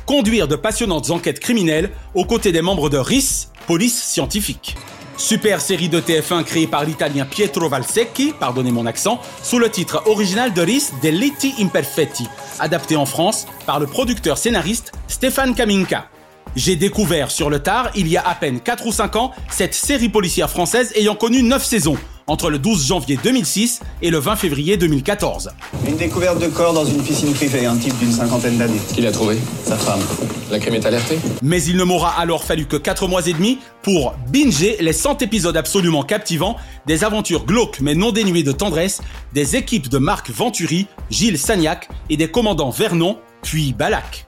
Conduire 0.05 0.47
de 0.47 0.55
passionnantes 0.55 1.09
enquêtes 1.09 1.39
criminelles 1.39 1.89
aux 2.13 2.25
côtés 2.25 2.51
des 2.51 2.61
membres 2.61 2.91
de 2.91 2.97
RIS, 2.97 3.47
police 3.65 4.03
scientifique. 4.03 4.75
Super 5.21 5.61
série 5.61 5.87
de 5.87 6.01
TF1 6.01 6.43
créée 6.43 6.65
par 6.65 6.83
l'italien 6.83 7.25
Pietro 7.25 7.69
Valsecchi, 7.69 8.33
pardonnez 8.37 8.71
mon 8.71 8.87
accent, 8.87 9.21
sous 9.43 9.59
le 9.59 9.69
titre 9.69 10.01
original 10.07 10.51
de 10.51 10.61
RIS 10.63 10.93
Delitti 10.99 11.53
Imperfetti, 11.59 12.27
adapté 12.59 12.95
en 12.95 13.05
France 13.05 13.45
par 13.67 13.79
le 13.79 13.85
producteur 13.85 14.39
scénariste 14.39 14.91
Stéphane 15.07 15.53
Kaminka. 15.53 16.09
J'ai 16.55 16.75
découvert 16.75 17.29
sur 17.29 17.51
le 17.51 17.59
tard, 17.59 17.91
il 17.93 18.07
y 18.07 18.17
a 18.17 18.27
à 18.27 18.33
peine 18.33 18.59
4 18.61 18.87
ou 18.87 18.91
5 18.91 19.15
ans, 19.15 19.31
cette 19.51 19.75
série 19.75 20.09
policière 20.09 20.49
française 20.49 20.91
ayant 20.95 21.15
connu 21.15 21.43
9 21.43 21.63
saisons, 21.63 21.97
entre 22.27 22.49
le 22.49 22.59
12 22.59 22.87
janvier 22.87 23.17
2006 23.23 23.81
et 24.01 24.09
le 24.09 24.17
20 24.17 24.35
février 24.35 24.77
2014. 24.77 25.51
Une 25.87 25.97
découverte 25.97 26.39
de 26.39 26.47
corps 26.47 26.73
dans 26.73 26.85
une 26.85 27.03
piscine 27.03 27.33
privée, 27.33 27.65
un 27.65 27.75
type 27.75 27.97
d'une 27.99 28.11
cinquantaine 28.11 28.57
d'années. 28.57 28.79
Qui 28.93 29.01
l'a 29.01 29.11
trouvé? 29.11 29.37
Sa 29.65 29.77
femme. 29.77 30.01
La 30.49 30.59
crime 30.59 30.75
est 30.75 30.85
alertée? 30.85 31.17
Mais 31.41 31.63
il 31.63 31.77
ne 31.77 31.83
m'aura 31.83 32.19
alors 32.19 32.43
fallu 32.43 32.65
que 32.65 32.77
4 32.77 33.07
mois 33.07 33.25
et 33.27 33.33
demi 33.33 33.59
pour 33.81 34.13
binger 34.31 34.77
les 34.79 34.93
100 34.93 35.21
épisodes 35.21 35.55
absolument 35.55 36.03
captivants 36.03 36.57
des 36.87 37.03
aventures 37.03 37.45
glauques 37.45 37.79
mais 37.81 37.95
non 37.95 38.11
dénuées 38.11 38.43
de 38.43 38.51
tendresse 38.51 39.01
des 39.33 39.55
équipes 39.55 39.89
de 39.89 39.97
Marc 39.97 40.29
Venturi, 40.29 40.87
Gilles 41.09 41.37
Sagnac 41.37 41.89
et 42.09 42.17
des 42.17 42.29
commandants 42.29 42.69
Vernon, 42.69 43.17
puis 43.41 43.73
Balak. 43.73 44.27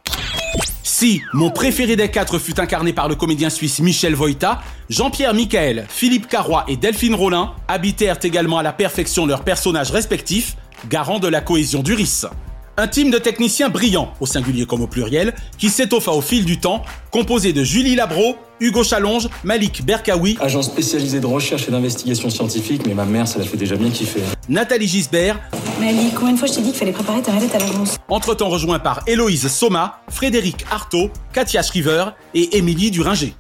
Si 1.04 1.22
mon 1.34 1.50
préféré 1.50 1.98
des 1.98 2.10
quatre 2.10 2.40
fut 2.40 2.62
incarné 2.62 2.94
par 2.94 3.10
le 3.10 3.16
comédien 3.16 3.50
suisse 3.50 3.82
Michel 3.82 4.16
Voïta, 4.16 4.62
Jean-Pierre 4.90 5.34
Michael, 5.34 5.86
Philippe 5.90 6.30
Carroy 6.30 6.64
et 6.70 6.78
Delphine 6.78 7.14
Rollin 7.14 7.52
habitèrent 7.68 8.20
également 8.24 8.60
à 8.60 8.64
la 8.64 8.72
perfection 8.72 9.26
leurs 9.26 9.44
personnages 9.44 9.92
respectifs, 9.92 10.56
garant 10.90 11.20
de 11.20 11.28
la 11.28 11.42
cohésion 11.42 11.84
du 11.84 11.94
RIS. 11.94 12.26
Un 12.78 12.88
team 12.88 13.12
de 13.12 13.18
techniciens 13.18 13.68
brillants, 13.68 14.14
au 14.22 14.26
singulier 14.26 14.66
comme 14.66 14.82
au 14.82 14.88
pluriel, 14.88 15.34
qui 15.58 15.70
s'étoffa 15.70 16.12
au 16.12 16.22
fil 16.22 16.46
du 16.46 16.62
temps, 16.62 16.84
composé 17.12 17.52
de 17.52 17.66
Julie 17.66 17.96
Labro, 17.96 18.38
Hugo 18.62 18.86
Chalonge, 18.86 19.28
Malik 19.44 19.86
Berkaoui, 19.86 20.38
Agent 20.40 20.62
spécialisé 20.62 21.20
de 21.20 21.26
recherche 21.26 21.68
et 21.68 21.72
d'investigation 21.72 22.30
scientifique, 22.30 22.84
mais 22.88 22.94
ma 22.94 23.04
mère, 23.04 23.28
ça 23.28 23.40
la 23.40 23.46
fait 23.46 23.58
déjà 23.58 23.76
bien 23.76 23.90
kiffer. 23.90 24.22
Nathalie 24.48 24.88
Gisbert, 24.88 25.38
Mali, 25.80 26.12
combien 26.16 26.34
de 26.34 26.40
fois 26.40 26.48
je 26.48 26.54
t'ai 26.54 26.62
dit 26.62 26.70
qu'il 26.70 26.80
fallait 26.80 26.92
préparer 26.92 27.22
ta 27.22 27.32
mallette 27.32 27.56
à 27.56 27.60
l'avance 27.60 27.98
entre-temps 28.10 28.50
rejoint 28.50 28.80
par 28.80 29.02
Héloïse 29.08 29.48
Soma, 29.48 30.02
Frédéric 30.08 30.66
Artaud, 30.72 31.10
Katia 31.34 31.64
Schriver 31.64 32.06
et 32.34 32.58
Émilie 32.58 32.92
Duringer. 32.92 33.34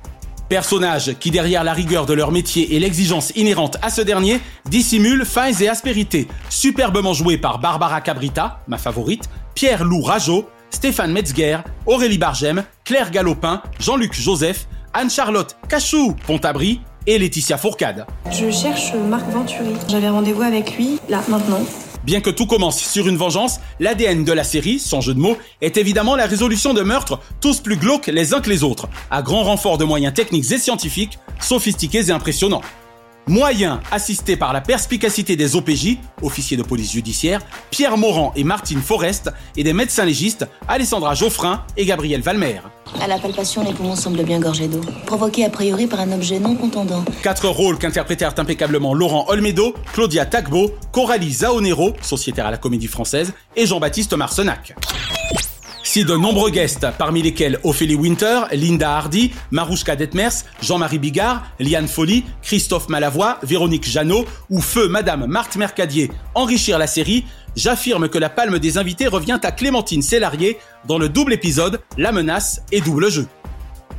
Personnages 0.50 1.16
qui, 1.20 1.32
derrière 1.32 1.64
la 1.64 1.74
rigueur 1.74 2.06
de 2.06 2.14
leur 2.14 2.32
métier 2.32 2.76
et 2.76 2.80
l'exigence 2.80 3.32
inhérente 3.36 3.78
à 3.82 3.90
ce 3.90 4.02
dernier, 4.02 4.40
dissimulent 4.66 5.26
failles 5.26 5.64
et 5.64 5.70
aspérités, 5.70 6.28
superbement 6.50 7.14
joués 7.14 7.38
par 7.38 7.60
Barbara 7.60 8.02
Cabrita, 8.02 8.60
ma 8.68 8.78
favorite, 8.78 9.30
Pierre-Loup 9.56 10.02
Rajot, 10.02 10.48
Stéphane 10.70 11.12
Metzger, 11.12 11.60
Aurélie 11.86 12.18
Bargem, 12.18 12.64
Claire 12.84 13.12
Galopin, 13.12 13.62
Jean-Luc 13.80 14.14
Joseph, 14.14 14.68
Anne-Charlotte 14.94 15.56
Cachou 15.70 16.16
Pontabry 16.28 16.82
et 17.08 17.18
Laetitia 17.20 17.58
Fourcade. 17.58 18.06
Je 18.32 18.52
cherche 18.52 18.94
Marc 18.94 19.28
Venturi. 19.30 19.74
J'avais 19.88 20.10
rendez-vous 20.10 20.42
avec 20.42 20.78
lui, 20.78 21.00
là, 21.10 21.22
maintenant. 21.30 21.62
Bien 22.04 22.20
que 22.20 22.30
tout 22.30 22.46
commence 22.46 22.80
sur 22.80 23.08
une 23.08 23.16
vengeance, 23.16 23.60
l'ADN 23.80 24.26
de 24.26 24.34
la 24.34 24.44
série, 24.44 24.80
sans 24.80 25.00
jeu 25.00 25.14
de 25.14 25.20
mots, 25.20 25.38
est 25.62 25.78
évidemment 25.78 26.18
la 26.18 26.26
résolution 26.26 26.74
de 26.74 26.82
meurtres 26.82 27.20
tous 27.40 27.62
plus 27.62 27.78
glauques 27.78 28.08
les 28.08 28.34
uns 28.34 28.42
que 28.42 28.50
les 28.50 28.64
autres, 28.64 28.90
à 29.10 29.22
grand 29.22 29.44
renfort 29.44 29.78
de 29.78 29.86
moyens 29.86 30.14
techniques 30.14 30.52
et 30.52 30.58
scientifiques, 30.58 31.18
sophistiqués 31.40 32.10
et 32.10 32.12
impressionnants. 32.12 32.62
Moyens 33.28 33.80
assistés 33.90 34.36
par 34.36 34.52
la 34.52 34.60
perspicacité 34.60 35.38
des 35.38 35.56
OPJ, 35.56 35.98
officiers 36.22 36.58
de 36.58 36.64
police 36.64 36.92
judiciaire, 36.92 37.40
Pierre 37.70 37.98
Morand 37.98 38.34
et 38.36 38.44
Martine 38.44 38.82
Forest, 38.82 39.32
et 39.56 39.64
des 39.64 39.72
médecins 39.72 40.04
légistes, 40.04 40.46
Alessandra 40.68 41.14
Geoffrin 41.14 41.64
et 41.78 41.86
Gabriel 41.86 42.22
Valmer. 42.22 42.60
À 43.02 43.08
la 43.08 43.18
palpation, 43.18 43.64
les 43.64 43.74
poumons 43.74 43.96
semblent 43.96 44.24
bien 44.24 44.42
gorgés 44.42 44.68
d'eau, 44.68 44.82
provoqués 45.06 45.46
a 45.46 45.50
priori 45.50 45.88
par 45.88 46.02
un 46.02 46.12
objet 46.12 46.38
non 46.40 46.56
contondant. 46.56 47.06
Quatre 47.24 47.48
rôles 47.48 47.78
qu'interprétèrent 47.78 48.38
impeccablement 48.38 48.94
Laurent 48.94 49.26
Olmedo, 49.30 49.74
Claudia 49.94 50.26
Tagbo, 50.26 50.72
Coralie 50.92 51.32
Zaonero, 51.32 51.94
sociétaire 52.02 52.48
à 52.48 52.52
la 52.52 52.58
comédie 52.58 52.88
française, 52.88 53.34
et 53.56 53.66
Jean-Baptiste 53.66 54.14
Marcenac. 54.14 54.76
Si 55.94 56.06
de 56.06 56.16
nombreux 56.16 56.50
guests, 56.50 56.88
parmi 56.98 57.22
lesquels 57.22 57.60
Ophélie 57.64 57.94
Winter, 57.94 58.46
Linda 58.52 58.98
Hardy, 58.98 59.32
Marouchka 59.52 59.96
Detmers, 59.96 60.44
Jean-Marie 60.60 60.98
Bigard, 60.98 61.46
Liane 61.60 61.88
Folly, 61.88 62.24
Christophe 62.42 62.90
Malavoie, 62.90 63.38
Véronique 63.44 63.88
Jeannot 63.88 64.26
ou 64.50 64.60
Feu 64.60 64.88
Madame 64.88 65.28
Marthe 65.28 65.56
Mercadier 65.56 66.10
enrichir 66.34 66.80
la 66.80 66.88
série, 66.88 67.26
j'affirme 67.56 68.10
que 68.10 68.18
la 68.18 68.32
palme 68.32 68.58
des 68.58 68.80
invités 68.80 69.06
revient 69.06 69.40
à 69.44 69.52
Clémentine 69.52 70.02
Célarier 70.02 70.58
dans 70.88 70.98
le 70.98 71.10
double 71.10 71.32
épisode 71.32 71.80
La 72.00 72.12
menace 72.12 72.64
et 72.72 72.82
double 72.82 73.12
jeu. 73.12 73.28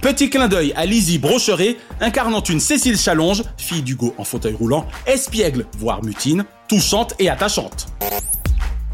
Petit 0.00 0.30
clin 0.30 0.48
d'œil 0.48 0.72
à 0.74 0.86
Lizzie 0.86 1.18
Brocheret, 1.18 1.76
incarnant 2.00 2.42
une 2.42 2.58
Cécile 2.58 2.98
Challonge, 2.98 3.44
fille 3.56 3.82
d'Hugo 3.82 4.16
en 4.18 4.24
fauteuil 4.24 4.54
roulant, 4.54 4.88
espiègle, 5.06 5.66
voire 5.78 6.02
mutine, 6.02 6.44
touchante 6.66 7.14
et 7.20 7.28
attachante. 7.28 7.86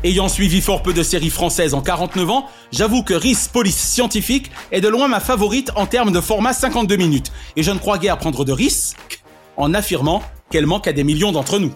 Ayant 0.02 0.28
suivi 0.28 0.62
fort 0.62 0.82
peu 0.82 0.94
de 0.94 1.02
séries 1.02 1.28
françaises 1.28 1.74
en 1.74 1.82
49 1.82 2.30
ans, 2.30 2.46
j'avoue 2.72 3.02
que 3.02 3.12
RIS 3.12 3.50
Police 3.52 3.76
Scientifique 3.76 4.50
est 4.72 4.80
de 4.80 4.88
loin 4.88 5.08
ma 5.08 5.20
favorite 5.20 5.72
en 5.76 5.84
termes 5.84 6.10
de 6.10 6.22
format 6.22 6.54
52 6.54 6.96
minutes, 6.96 7.30
et 7.54 7.62
je 7.62 7.70
ne 7.70 7.78
crois 7.78 7.98
guère 7.98 8.16
prendre 8.16 8.46
de 8.46 8.52
risques 8.52 9.22
en 9.58 9.74
affirmant 9.74 10.22
qu'elle 10.50 10.64
manque 10.64 10.88
à 10.88 10.94
des 10.94 11.04
millions 11.04 11.32
d'entre 11.32 11.58
nous. 11.58 11.74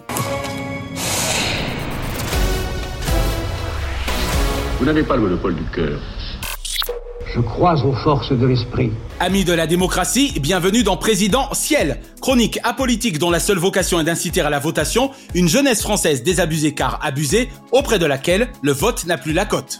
Vous 4.79 4.85
n'avez 4.85 5.03
pas 5.03 5.17
le 5.17 5.21
monopole 5.21 5.55
du 5.55 5.63
cœur. 5.65 6.01
Je 7.35 7.41
crois 7.41 7.83
aux 7.83 7.91
forces 7.91 8.31
de 8.31 8.45
l'esprit. 8.45 8.91
Amis 9.19 9.43
de 9.43 9.51
la 9.51 9.67
démocratie, 9.67 10.39
bienvenue 10.39 10.83
dans 10.83 10.95
Président 10.95 11.53
Ciel, 11.53 11.99
chronique 12.21 12.59
apolitique 12.63 13.19
dont 13.19 13.29
la 13.29 13.41
seule 13.41 13.57
vocation 13.57 13.99
est 13.99 14.05
d'inciter 14.05 14.39
à 14.39 14.49
la 14.49 14.59
votation 14.59 15.11
une 15.33 15.49
jeunesse 15.49 15.81
française 15.81 16.23
désabusée 16.23 16.73
car 16.73 16.97
abusée, 17.03 17.49
auprès 17.73 17.99
de 17.99 18.05
laquelle 18.05 18.47
le 18.61 18.71
vote 18.71 19.05
n'a 19.05 19.17
plus 19.17 19.33
la 19.33 19.43
cote. 19.43 19.79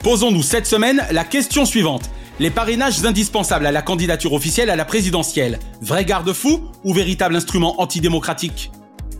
Posons-nous 0.00 0.42
cette 0.42 0.66
semaine 0.66 1.06
la 1.12 1.22
question 1.22 1.64
suivante. 1.64 2.10
Les 2.40 2.50
parrainages 2.50 3.04
indispensables 3.04 3.66
à 3.66 3.72
la 3.72 3.82
candidature 3.82 4.32
officielle 4.32 4.68
à 4.68 4.74
la 4.74 4.84
présidentielle, 4.84 5.60
vrai 5.82 6.04
garde-fou 6.04 6.60
ou 6.82 6.92
véritable 6.92 7.36
instrument 7.36 7.80
antidémocratique? 7.80 8.72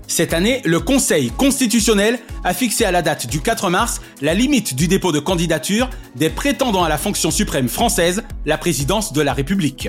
Cette 0.09 0.33
année, 0.33 0.63
le 0.65 0.79
Conseil 0.79 1.31
constitutionnel 1.31 2.21
a 2.45 2.55
fixé 2.55 2.85
à 2.85 2.93
la 2.93 3.03
date 3.03 3.27
du 3.27 3.41
4 3.41 3.71
mars 3.71 4.01
la 4.23 4.35
limite 4.35 4.75
du 4.75 4.87
dépôt 4.87 5.11
de 5.11 5.19
candidature 5.19 5.91
des 6.15 6.31
prétendants 6.31 6.85
à 6.85 6.89
la 6.89 6.97
fonction 6.97 7.31
suprême 7.31 7.69
française, 7.69 8.23
la 8.45 8.57
présidence 8.57 9.13
de 9.13 9.21
la 9.21 9.33
République. 9.33 9.89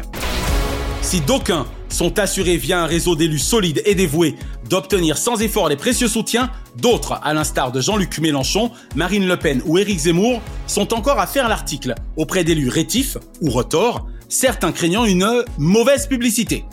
Si 1.03 1.21
d'aucuns 1.21 1.67
sont 1.89 2.19
assurés 2.19 2.57
via 2.57 2.81
un 2.81 2.85
réseau 2.85 3.15
d'élus 3.15 3.39
solides 3.39 3.81
et 3.85 3.95
dévoués 3.95 4.35
d'obtenir 4.69 5.17
sans 5.17 5.41
effort 5.41 5.69
les 5.69 5.77
précieux 5.77 6.07
soutiens, 6.09 6.51
d'autres, 6.75 7.19
à 7.23 7.33
l'instar 7.33 7.71
de 7.71 7.79
Jean-Luc 7.79 8.17
Mélenchon, 8.19 8.71
Marine 8.95 9.27
Le 9.27 9.37
Pen 9.37 9.61
ou 9.65 9.77
Éric 9.77 9.99
Zemmour, 9.99 10.41
sont 10.65 10.93
encore 10.93 11.19
à 11.19 11.27
faire 11.27 11.47
l'article 11.47 11.93
auprès 12.17 12.43
d'élus 12.43 12.69
rétifs 12.69 13.17
ou 13.39 13.49
retors, 13.51 14.07
certains 14.27 14.73
craignant 14.73 15.05
une 15.05 15.43
mauvaise 15.57 16.07
publicité. 16.07 16.65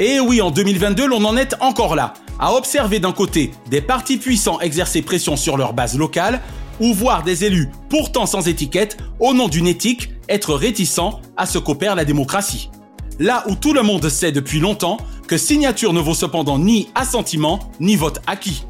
Et 0.00 0.20
oui, 0.20 0.40
en 0.40 0.52
2022, 0.52 1.08
l'on 1.08 1.24
en 1.24 1.36
est 1.36 1.56
encore 1.60 1.96
là, 1.96 2.14
à 2.38 2.54
observer 2.54 3.00
d'un 3.00 3.10
côté 3.10 3.50
des 3.68 3.80
partis 3.80 4.16
puissants 4.16 4.60
exercer 4.60 5.02
pression 5.02 5.36
sur 5.36 5.56
leur 5.56 5.72
base 5.72 5.98
locale, 5.98 6.40
ou 6.78 6.94
voir 6.94 7.24
des 7.24 7.44
élus 7.44 7.68
pourtant 7.88 8.24
sans 8.24 8.46
étiquette, 8.46 8.96
au 9.18 9.34
nom 9.34 9.48
d'une 9.48 9.66
éthique, 9.66 10.10
être 10.28 10.54
réticents 10.54 11.20
à 11.36 11.46
ce 11.46 11.58
qu'opère 11.58 11.96
la 11.96 12.04
démocratie. 12.04 12.70
Là 13.18 13.42
où 13.48 13.56
tout 13.56 13.72
le 13.72 13.82
monde 13.82 14.08
sait 14.08 14.30
depuis 14.30 14.60
longtemps 14.60 14.98
que 15.26 15.36
signature 15.36 15.92
ne 15.92 16.00
vaut 16.00 16.14
cependant 16.14 16.60
ni 16.60 16.88
assentiment, 16.94 17.58
ni 17.80 17.96
vote 17.96 18.20
acquis. 18.28 18.64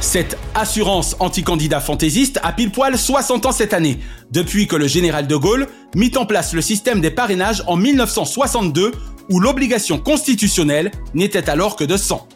Cette 0.00 0.38
assurance 0.54 1.14
anti-candidat 1.18 1.80
fantaisiste 1.80 2.40
a 2.42 2.52
pile 2.52 2.70
poil 2.70 2.96
60 2.96 3.46
ans 3.46 3.52
cette 3.52 3.74
année, 3.74 3.98
depuis 4.30 4.66
que 4.66 4.76
le 4.76 4.86
général 4.86 5.26
de 5.26 5.36
Gaulle 5.36 5.66
mit 5.94 6.12
en 6.16 6.24
place 6.24 6.54
le 6.54 6.62
système 6.62 7.00
des 7.00 7.10
parrainages 7.10 7.62
en 7.66 7.76
1962, 7.76 8.92
où 9.30 9.40
l'obligation 9.40 9.98
constitutionnelle 9.98 10.90
n'était 11.14 11.48
alors 11.48 11.76
que 11.76 11.84
de 11.84 11.96
100. 11.96 12.28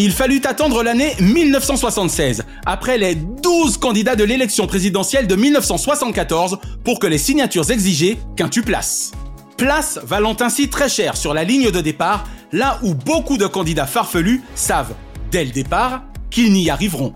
Il 0.00 0.12
fallut 0.12 0.40
attendre 0.44 0.84
l'année 0.84 1.14
1976, 1.20 2.44
après 2.64 2.98
les 2.98 3.16
12 3.16 3.78
candidats 3.78 4.14
de 4.14 4.22
l'élection 4.22 4.68
présidentielle 4.68 5.26
de 5.26 5.34
1974, 5.34 6.58
pour 6.84 7.00
que 7.00 7.08
les 7.08 7.18
signatures 7.18 7.70
exigées 7.70 8.18
quintuplent 8.36 8.66
place. 8.66 9.10
Place 9.56 9.98
valant 10.04 10.36
ainsi 10.40 10.68
très 10.68 10.88
cher 10.88 11.16
sur 11.16 11.34
la 11.34 11.42
ligne 11.42 11.72
de 11.72 11.80
départ, 11.80 12.28
là 12.52 12.78
où 12.84 12.94
beaucoup 12.94 13.38
de 13.38 13.46
candidats 13.46 13.86
farfelus 13.86 14.42
savent, 14.54 14.94
dès 15.32 15.44
le 15.44 15.50
départ, 15.50 16.04
qu'ils 16.30 16.52
n'y 16.52 16.70
arriveront. 16.70 17.12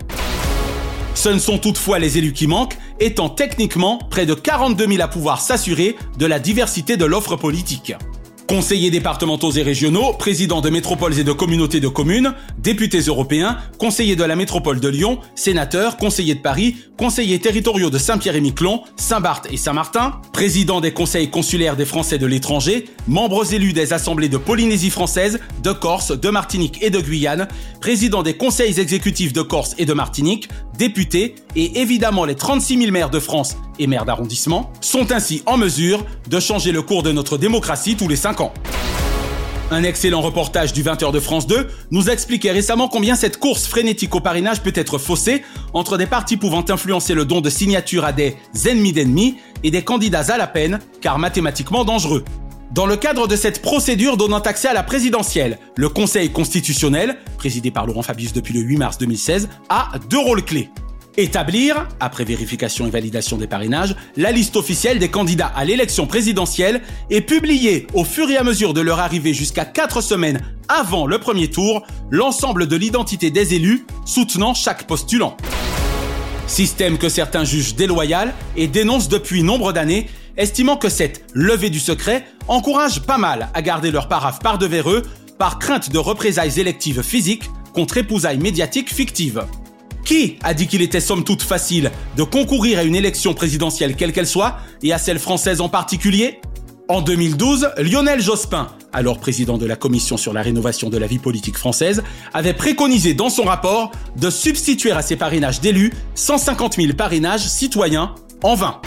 Ce 1.15 1.29
ne 1.29 1.39
sont 1.39 1.57
toutefois 1.57 1.99
les 1.99 2.17
élus 2.17 2.33
qui 2.33 2.47
manquent, 2.47 2.77
étant 2.99 3.29
techniquement 3.29 3.99
près 4.09 4.25
de 4.25 4.33
42 4.33 4.87
000 4.87 5.01
à 5.01 5.07
pouvoir 5.07 5.39
s'assurer 5.39 5.95
de 6.17 6.25
la 6.25 6.39
diversité 6.39 6.97
de 6.97 7.05
l'offre 7.05 7.37
politique. 7.37 7.93
Conseillers 8.47 8.91
départementaux 8.91 9.51
et 9.51 9.63
régionaux, 9.63 10.13
présidents 10.13 10.59
de 10.59 10.69
métropoles 10.69 11.17
et 11.17 11.23
de 11.23 11.31
communautés 11.31 11.79
de 11.79 11.87
communes, 11.87 12.33
députés 12.59 12.99
européens, 12.99 13.57
conseillers 13.77 14.17
de 14.17 14.23
la 14.23 14.35
métropole 14.35 14.81
de 14.81 14.89
Lyon, 14.89 15.19
sénateurs, 15.33 15.95
conseillers 15.95 16.35
de 16.35 16.41
Paris, 16.41 16.75
conseillers 16.97 17.39
territoriaux 17.39 17.89
de 17.89 17.97
Saint-Pierre 17.97 18.35
et 18.35 18.41
Miquelon, 18.41 18.83
Saint-Barth 18.97 19.47
et 19.49 19.57
Saint-Martin, 19.57 20.19
présidents 20.33 20.81
des 20.81 20.91
conseils 20.91 21.29
consulaires 21.29 21.77
des 21.77 21.85
Français 21.85 22.17
de 22.17 22.27
l'étranger, 22.27 22.85
membres 23.07 23.53
élus 23.53 23.73
des 23.73 23.93
assemblées 23.93 24.29
de 24.29 24.37
Polynésie 24.37 24.89
française, 24.89 25.39
de 25.63 25.71
Corse, 25.71 26.11
de 26.11 26.29
Martinique 26.29 26.83
et 26.83 26.89
de 26.89 26.99
Guyane, 26.99 27.47
présidents 27.79 28.23
des 28.23 28.35
conseils 28.35 28.79
exécutifs 28.79 29.33
de 29.33 29.41
Corse 29.41 29.73
et 29.77 29.85
de 29.85 29.93
Martinique, 29.93 30.49
députés 30.77 31.35
et 31.55 31.79
évidemment 31.81 32.25
les 32.25 32.35
36 32.35 32.77
000 32.77 32.91
maires 32.91 33.09
de 33.09 33.19
France 33.19 33.55
et 33.79 33.87
maires 33.87 34.05
d'arrondissement 34.05 34.71
sont 34.81 35.11
ainsi 35.11 35.43
en 35.45 35.57
mesure 35.57 36.05
de 36.29 36.39
changer 36.39 36.71
le 36.71 36.81
cours 36.81 37.03
de 37.03 37.11
notre 37.11 37.37
démocratie 37.37 37.95
tous 37.95 38.07
les 38.07 38.15
5 38.15 38.32
Un 39.71 39.83
excellent 39.83 40.21
reportage 40.21 40.73
du 40.73 40.83
20h 40.83 41.11
de 41.11 41.19
France 41.19 41.47
2 41.47 41.67
nous 41.91 42.09
expliquait 42.09 42.51
récemment 42.51 42.87
combien 42.87 43.15
cette 43.15 43.37
course 43.37 43.65
frénétique 43.65 44.13
au 44.13 44.19
parrainage 44.19 44.61
peut 44.61 44.73
être 44.75 44.97
faussée 44.97 45.43
entre 45.73 45.97
des 45.97 46.05
partis 46.05 46.37
pouvant 46.37 46.63
influencer 46.69 47.13
le 47.13 47.25
don 47.25 47.41
de 47.41 47.49
signatures 47.49 48.05
à 48.05 48.11
des 48.11 48.37
ennemis 48.65 48.93
d'ennemis 48.93 49.37
et 49.63 49.71
des 49.71 49.83
candidats 49.83 50.33
à 50.33 50.37
la 50.37 50.47
peine, 50.47 50.79
car 51.01 51.17
mathématiquement 51.17 51.85
dangereux. 51.85 52.23
Dans 52.71 52.85
le 52.85 52.97
cadre 52.97 53.27
de 53.27 53.35
cette 53.35 53.61
procédure 53.61 54.17
donnant 54.17 54.39
accès 54.39 54.67
à 54.67 54.73
la 54.73 54.83
présidentielle, 54.83 55.59
le 55.75 55.89
Conseil 55.89 56.31
constitutionnel, 56.31 57.17
présidé 57.37 57.69
par 57.71 57.85
Laurent 57.85 58.01
Fabius 58.01 58.33
depuis 58.33 58.53
le 58.53 58.61
8 58.61 58.77
mars 58.77 58.97
2016, 58.97 59.47
a 59.69 59.91
deux 60.09 60.19
rôles 60.19 60.43
clés. 60.43 60.69
Établir, 61.15 61.87
après 61.99 62.23
vérification 62.23 62.87
et 62.87 62.89
validation 62.89 63.37
des 63.37 63.45
parrainages, 63.45 63.95
la 64.17 64.31
liste 64.31 64.55
officielle 64.55 64.97
des 64.97 65.09
candidats 65.09 65.51
à 65.55 65.63
l'élection 65.63 66.07
présidentielle 66.07 66.81
et 67.11 67.21
publier 67.21 67.85
au 67.93 68.03
fur 68.03 68.31
et 68.31 68.37
à 68.37 68.43
mesure 68.43 68.73
de 68.73 68.81
leur 68.81 68.99
arrivée 68.99 69.35
jusqu'à 69.35 69.63
4 69.63 70.01
semaines 70.01 70.41
avant 70.67 71.05
le 71.05 71.19
premier 71.19 71.51
tour 71.51 71.85
l'ensemble 72.09 72.65
de 72.65 72.75
l'identité 72.75 73.29
des 73.29 73.53
élus 73.53 73.85
soutenant 74.05 74.55
chaque 74.55 74.87
postulant. 74.87 75.37
Système 76.47 76.97
que 76.97 77.09
certains 77.09 77.43
jugent 77.43 77.75
déloyal 77.75 78.33
et 78.55 78.65
dénoncent 78.67 79.07
depuis 79.07 79.43
nombre 79.43 79.71
d'années, 79.71 80.07
estimant 80.35 80.77
que 80.77 80.89
cette 80.89 81.25
levée 81.33 81.69
du 81.69 81.79
secret 81.79 82.25
encourage 82.47 83.01
pas 83.01 83.19
mal 83.19 83.49
à 83.53 83.61
garder 83.61 83.91
leur 83.91 84.07
paraphe 84.07 84.39
par 84.39 84.57
devers 84.57 84.89
eux 84.89 85.03
par 85.37 85.59
crainte 85.59 85.91
de 85.91 85.99
représailles 85.99 86.59
électives 86.59 87.03
physiques 87.03 87.51
contre 87.75 87.97
épousailles 87.97 88.39
médiatiques 88.39 88.91
fictives. 88.91 89.45
Qui 90.05 90.37
a 90.43 90.53
dit 90.53 90.67
qu'il 90.67 90.81
était 90.81 90.99
somme 90.99 91.23
toute 91.23 91.43
facile 91.43 91.91
de 92.17 92.23
concourir 92.23 92.79
à 92.79 92.83
une 92.83 92.95
élection 92.95 93.33
présidentielle 93.33 93.95
quelle 93.95 94.11
qu'elle 94.11 94.27
soit, 94.27 94.57
et 94.81 94.91
à 94.91 94.97
celle 94.97 95.19
française 95.19 95.61
en 95.61 95.69
particulier? 95.69 96.41
En 96.89 97.01
2012, 97.01 97.69
Lionel 97.77 98.21
Jospin, 98.21 98.67
alors 98.91 99.19
président 99.19 99.57
de 99.57 99.65
la 99.65 99.77
Commission 99.77 100.17
sur 100.17 100.33
la 100.33 100.41
rénovation 100.41 100.89
de 100.89 100.97
la 100.97 101.07
vie 101.07 101.19
politique 101.19 101.57
française, 101.57 102.03
avait 102.33 102.53
préconisé 102.53 103.13
dans 103.13 103.29
son 103.29 103.43
rapport 103.43 103.91
de 104.17 104.29
substituer 104.29 104.91
à 104.91 105.01
ces 105.01 105.15
parrainages 105.15 105.61
d'élus 105.61 105.93
150 106.15 106.75
000 106.75 106.93
parrainages 106.93 107.47
citoyens 107.47 108.13
En 108.43 108.55
vain. 108.55 108.81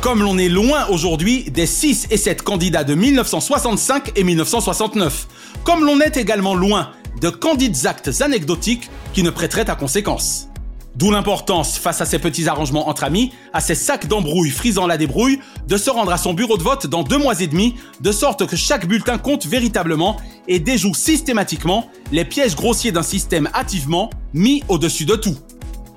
Comme 0.00 0.22
l'on 0.22 0.38
est 0.38 0.48
loin 0.48 0.86
aujourd'hui 0.88 1.44
des 1.50 1.66
6 1.66 2.06
et 2.10 2.16
7 2.16 2.40
candidats 2.40 2.84
de 2.84 2.94
1965 2.94 4.12
et 4.16 4.24
1969. 4.24 5.26
Comme 5.64 5.84
l'on 5.84 6.00
est 6.00 6.16
également 6.16 6.54
loin 6.54 6.92
de 7.20 7.30
candides 7.30 7.86
actes 7.86 8.20
anecdotiques 8.20 8.90
qui 9.12 9.22
ne 9.22 9.30
prêteraient 9.30 9.70
à 9.70 9.74
conséquence. 9.74 10.48
D'où 10.96 11.10
l'importance, 11.10 11.76
face 11.76 12.00
à 12.00 12.06
ces 12.06 12.18
petits 12.18 12.48
arrangements 12.48 12.88
entre 12.88 13.04
amis, 13.04 13.30
à 13.52 13.60
ces 13.60 13.74
sacs 13.74 14.06
d'embrouille 14.06 14.48
frisant 14.48 14.86
la 14.86 14.96
débrouille, 14.96 15.40
de 15.68 15.76
se 15.76 15.90
rendre 15.90 16.10
à 16.10 16.16
son 16.16 16.32
bureau 16.32 16.56
de 16.56 16.62
vote 16.62 16.86
dans 16.86 17.02
deux 17.02 17.18
mois 17.18 17.38
et 17.40 17.46
demi, 17.46 17.74
de 18.00 18.12
sorte 18.12 18.46
que 18.46 18.56
chaque 18.56 18.86
bulletin 18.86 19.18
compte 19.18 19.44
véritablement 19.44 20.16
et 20.48 20.58
déjoue 20.58 20.94
systématiquement 20.94 21.90
les 22.12 22.24
pièges 22.24 22.56
grossiers 22.56 22.92
d'un 22.92 23.02
système 23.02 23.50
hâtivement 23.54 24.08
mis 24.32 24.62
au-dessus 24.68 25.04
de 25.04 25.16
tout. 25.16 25.36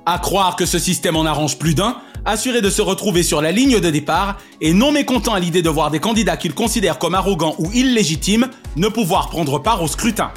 À 0.05 0.19
croire 0.19 0.57
que 0.57 0.65
ce 0.65 0.79
système 0.79 1.15
en 1.15 1.25
arrange 1.25 1.57
plus 1.57 1.75
d'un, 1.75 1.95
assuré 2.25 2.59
de 2.59 2.69
se 2.69 2.81
retrouver 2.81 3.23
sur 3.23 3.41
la 3.41 3.53
ligne 3.53 3.79
de 3.79 3.89
départ 3.89 4.37
et 4.59 4.73
non 4.73 4.91
mécontent 4.91 5.33
à 5.33 5.39
l'idée 5.39 5.61
de 5.61 5.69
voir 5.69 5.91
des 5.91 5.99
candidats 5.99 6.35
qu'il 6.35 6.53
considère 6.53 6.99
comme 6.99 7.15
arrogants 7.15 7.55
ou 7.57 7.71
illégitimes 7.71 8.49
ne 8.75 8.89
pouvoir 8.89 9.29
prendre 9.29 9.59
part 9.59 9.81
au 9.81 9.87
scrutin. 9.87 10.31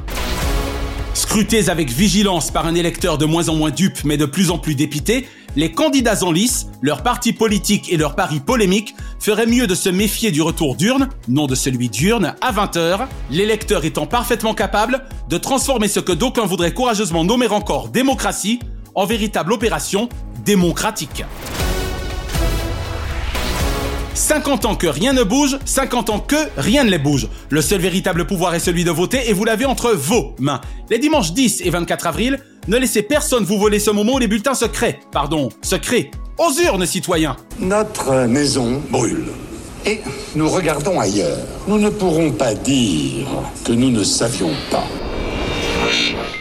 Scrutés 1.15 1.69
avec 1.69 1.91
vigilance 1.91 2.51
par 2.51 2.67
un 2.67 2.75
électeur 2.75 3.19
de 3.19 3.27
moins 3.27 3.51
en 3.51 3.55
moins 3.55 3.71
dupe 3.71 4.03
mais 4.05 4.17
de 4.17 4.25
plus 4.25 4.51
en 4.51 4.59
plus 4.59 4.75
dépité, 4.75 5.29
les 5.57 5.71
candidats 5.71 6.25
en 6.25 6.33
lice, 6.33 6.69
leurs 6.81 7.03
partis 7.03 7.35
politiques 7.35 7.93
et 7.93 7.99
leurs 7.99 8.15
paris 8.15 8.41
polémiques 8.41 8.95
feraient 9.21 9.47
mieux 9.47 9.67
de 9.67 9.75
se 9.75 9.91
méfier 9.91 10.31
du 10.31 10.41
retour 10.41 10.75
d'urne, 10.75 11.11
non 11.29 11.47
de 11.47 11.55
celui 11.55 11.91
d'urne, 11.91 12.35
à 12.41 12.53
20h, 12.53 13.07
l'électeur 13.31 13.85
étant 13.85 14.07
parfaitement 14.07 14.55
capable 14.55 15.05
de 15.29 15.37
transformer 15.37 15.89
ce 15.89 16.01
que 16.01 16.13
d'aucuns 16.13 16.47
voudraient 16.47 16.73
courageusement 16.73 17.25
nommer 17.25 17.49
encore 17.49 17.89
démocratie 17.89 18.61
en 18.95 19.05
véritable 19.05 19.53
opération 19.53 20.09
démocratique. 20.45 21.25
50 24.15 24.67
ans 24.67 24.75
que 24.75 24.87
rien 24.87 25.13
ne 25.13 25.23
bouge, 25.23 25.59
50 25.65 26.11
ans 26.11 26.21
que 26.21 26.37
rien 26.57 26.85
ne 26.85 26.91
les 26.91 26.99
bouge. 26.99 27.29
Le 27.51 27.63
seul 27.63 27.81
véritable 27.81 28.27
pouvoir 28.27 28.55
est 28.55 28.61
celui 28.61 28.85
de 28.85 28.91
voter 28.91 29.29
et 29.29 29.33
vous 29.33 29.45
l'avez 29.45 29.65
entre 29.65 29.93
vos 29.93 30.35
mains. 30.39 30.61
Les 30.91 30.99
dimanches 30.99 31.33
10 31.33 31.63
et 31.65 31.71
24 31.71 32.07
avril, 32.07 32.39
ne 32.69 32.77
laissez 32.77 33.03
personne 33.03 33.45
vous 33.45 33.59
voler 33.59 33.79
ce 33.79 33.91
moment 33.91 34.15
où 34.15 34.19
les 34.19 34.29
bulletins 34.29 34.55
se 34.55 34.67
créent. 34.67 35.01
Pardon, 35.13 35.49
se 35.63 35.77
créent. 35.77 36.11
Aux 36.39 36.53
urnes, 36.63 36.87
citoyens. 36.87 37.37
Notre 37.59 38.27
maison 38.27 38.83
brûle. 38.91 39.27
Et 39.85 40.01
nous 40.37 40.49
regardons 40.49 41.01
ailleurs. 41.01 41.39
Nous 41.67 41.79
ne 41.79 41.89
pourrons 41.89 42.31
pas 42.31 42.55
dire 42.55 43.27
que 43.65 43.73
nous 43.73 43.91
ne 43.91 44.05
savions 44.05 44.53
pas. 44.71 44.85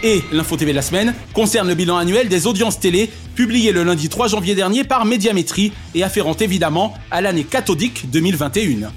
Et 0.04 0.24
l'info 0.32 0.58
TV 0.58 0.72
de 0.72 0.76
la 0.76 0.82
semaine 0.82 1.14
concerne 1.34 1.68
le 1.68 1.76
bilan 1.76 1.98
annuel 1.98 2.28
des 2.28 2.48
audiences 2.48 2.80
télé 2.80 3.10
publié 3.36 3.72
le 3.72 3.84
lundi 3.84 4.10
3 4.10 4.30
janvier 4.30 4.56
dernier 4.56 4.84
par 4.84 5.06
Médiamétrie 5.06 5.72
et 5.94 6.04
afférent 6.04 6.36
évidemment 6.40 6.96
à 7.12 7.22
l'année 7.22 7.44
cathodique 7.44 8.10
2021. 8.10 8.92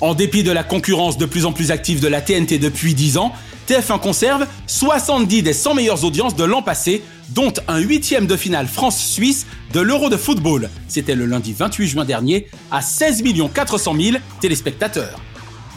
En 0.00 0.14
dépit 0.14 0.42
de 0.42 0.50
la 0.50 0.64
concurrence 0.64 1.16
de 1.16 1.26
plus 1.26 1.44
en 1.44 1.52
plus 1.52 1.70
active 1.70 2.00
de 2.00 2.08
la 2.08 2.20
TNT 2.20 2.58
depuis 2.58 2.94
10 2.94 3.18
ans, 3.18 3.32
TF1 3.68 4.00
conserve 4.00 4.46
70 4.66 5.42
des 5.42 5.52
100 5.52 5.74
meilleures 5.74 6.04
audiences 6.04 6.34
de 6.34 6.44
l'an 6.44 6.62
passé, 6.62 7.02
dont 7.30 7.52
un 7.68 7.78
huitième 7.78 8.26
de 8.26 8.36
finale 8.36 8.66
France-Suisse 8.66 9.46
de 9.72 9.80
l'Euro 9.80 10.08
de 10.08 10.16
football. 10.16 10.70
C'était 10.88 11.14
le 11.14 11.26
lundi 11.26 11.52
28 11.52 11.86
juin 11.86 12.04
dernier, 12.04 12.46
à 12.70 12.80
16 12.80 13.22
400 13.54 13.94
000 13.94 14.16
téléspectateurs. 14.40 15.20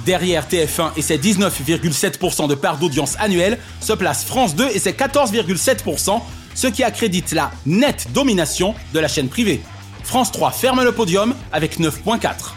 Derrière 0.05 0.47
TF1 0.47 0.91
et 0.97 1.01
ses 1.01 1.17
19,7% 1.17 2.47
de 2.47 2.55
part 2.55 2.77
d'audience 2.77 3.15
annuelle 3.19 3.59
se 3.81 3.93
place 3.93 4.23
France 4.23 4.55
2 4.55 4.69
et 4.73 4.79
ses 4.79 4.93
14,7%, 4.93 6.21
ce 6.55 6.67
qui 6.67 6.83
accrédite 6.83 7.33
la 7.33 7.51
nette 7.65 8.07
domination 8.11 8.73
de 8.93 8.99
la 8.99 9.07
chaîne 9.07 9.29
privée. 9.29 9.61
France 10.03 10.31
3 10.31 10.51
ferme 10.51 10.83
le 10.83 10.91
podium 10.91 11.35
avec 11.51 11.79
9,4. 11.79 12.53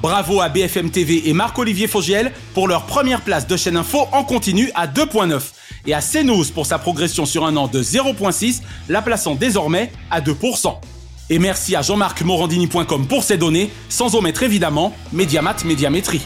Bravo 0.00 0.40
à 0.40 0.48
BFM 0.48 0.90
TV 0.90 1.28
et 1.28 1.32
Marc-Olivier 1.32 1.88
Fogiel 1.88 2.32
pour 2.52 2.68
leur 2.68 2.86
première 2.86 3.22
place 3.22 3.46
de 3.46 3.56
chaîne 3.56 3.76
info 3.76 4.06
en 4.12 4.22
continu 4.22 4.70
à 4.74 4.86
2,9 4.86 5.40
et 5.86 5.94
à 5.94 6.00
CNews 6.00 6.44
pour 6.54 6.66
sa 6.66 6.78
progression 6.78 7.26
sur 7.26 7.44
un 7.44 7.56
an 7.56 7.66
de 7.66 7.82
0,6, 7.82 8.60
la 8.88 9.02
plaçant 9.02 9.34
désormais 9.34 9.90
à 10.10 10.20
2%. 10.20 10.74
Et 11.30 11.38
merci 11.38 11.74
à 11.74 11.82
Jean-Marc 11.82 12.22
Morandini.com 12.22 13.06
pour 13.06 13.24
ces 13.24 13.38
données, 13.38 13.70
sans 13.88 14.14
omettre 14.14 14.42
évidemment 14.42 14.94
Mediamat 15.12 15.56
Médiamétrie. 15.64 16.22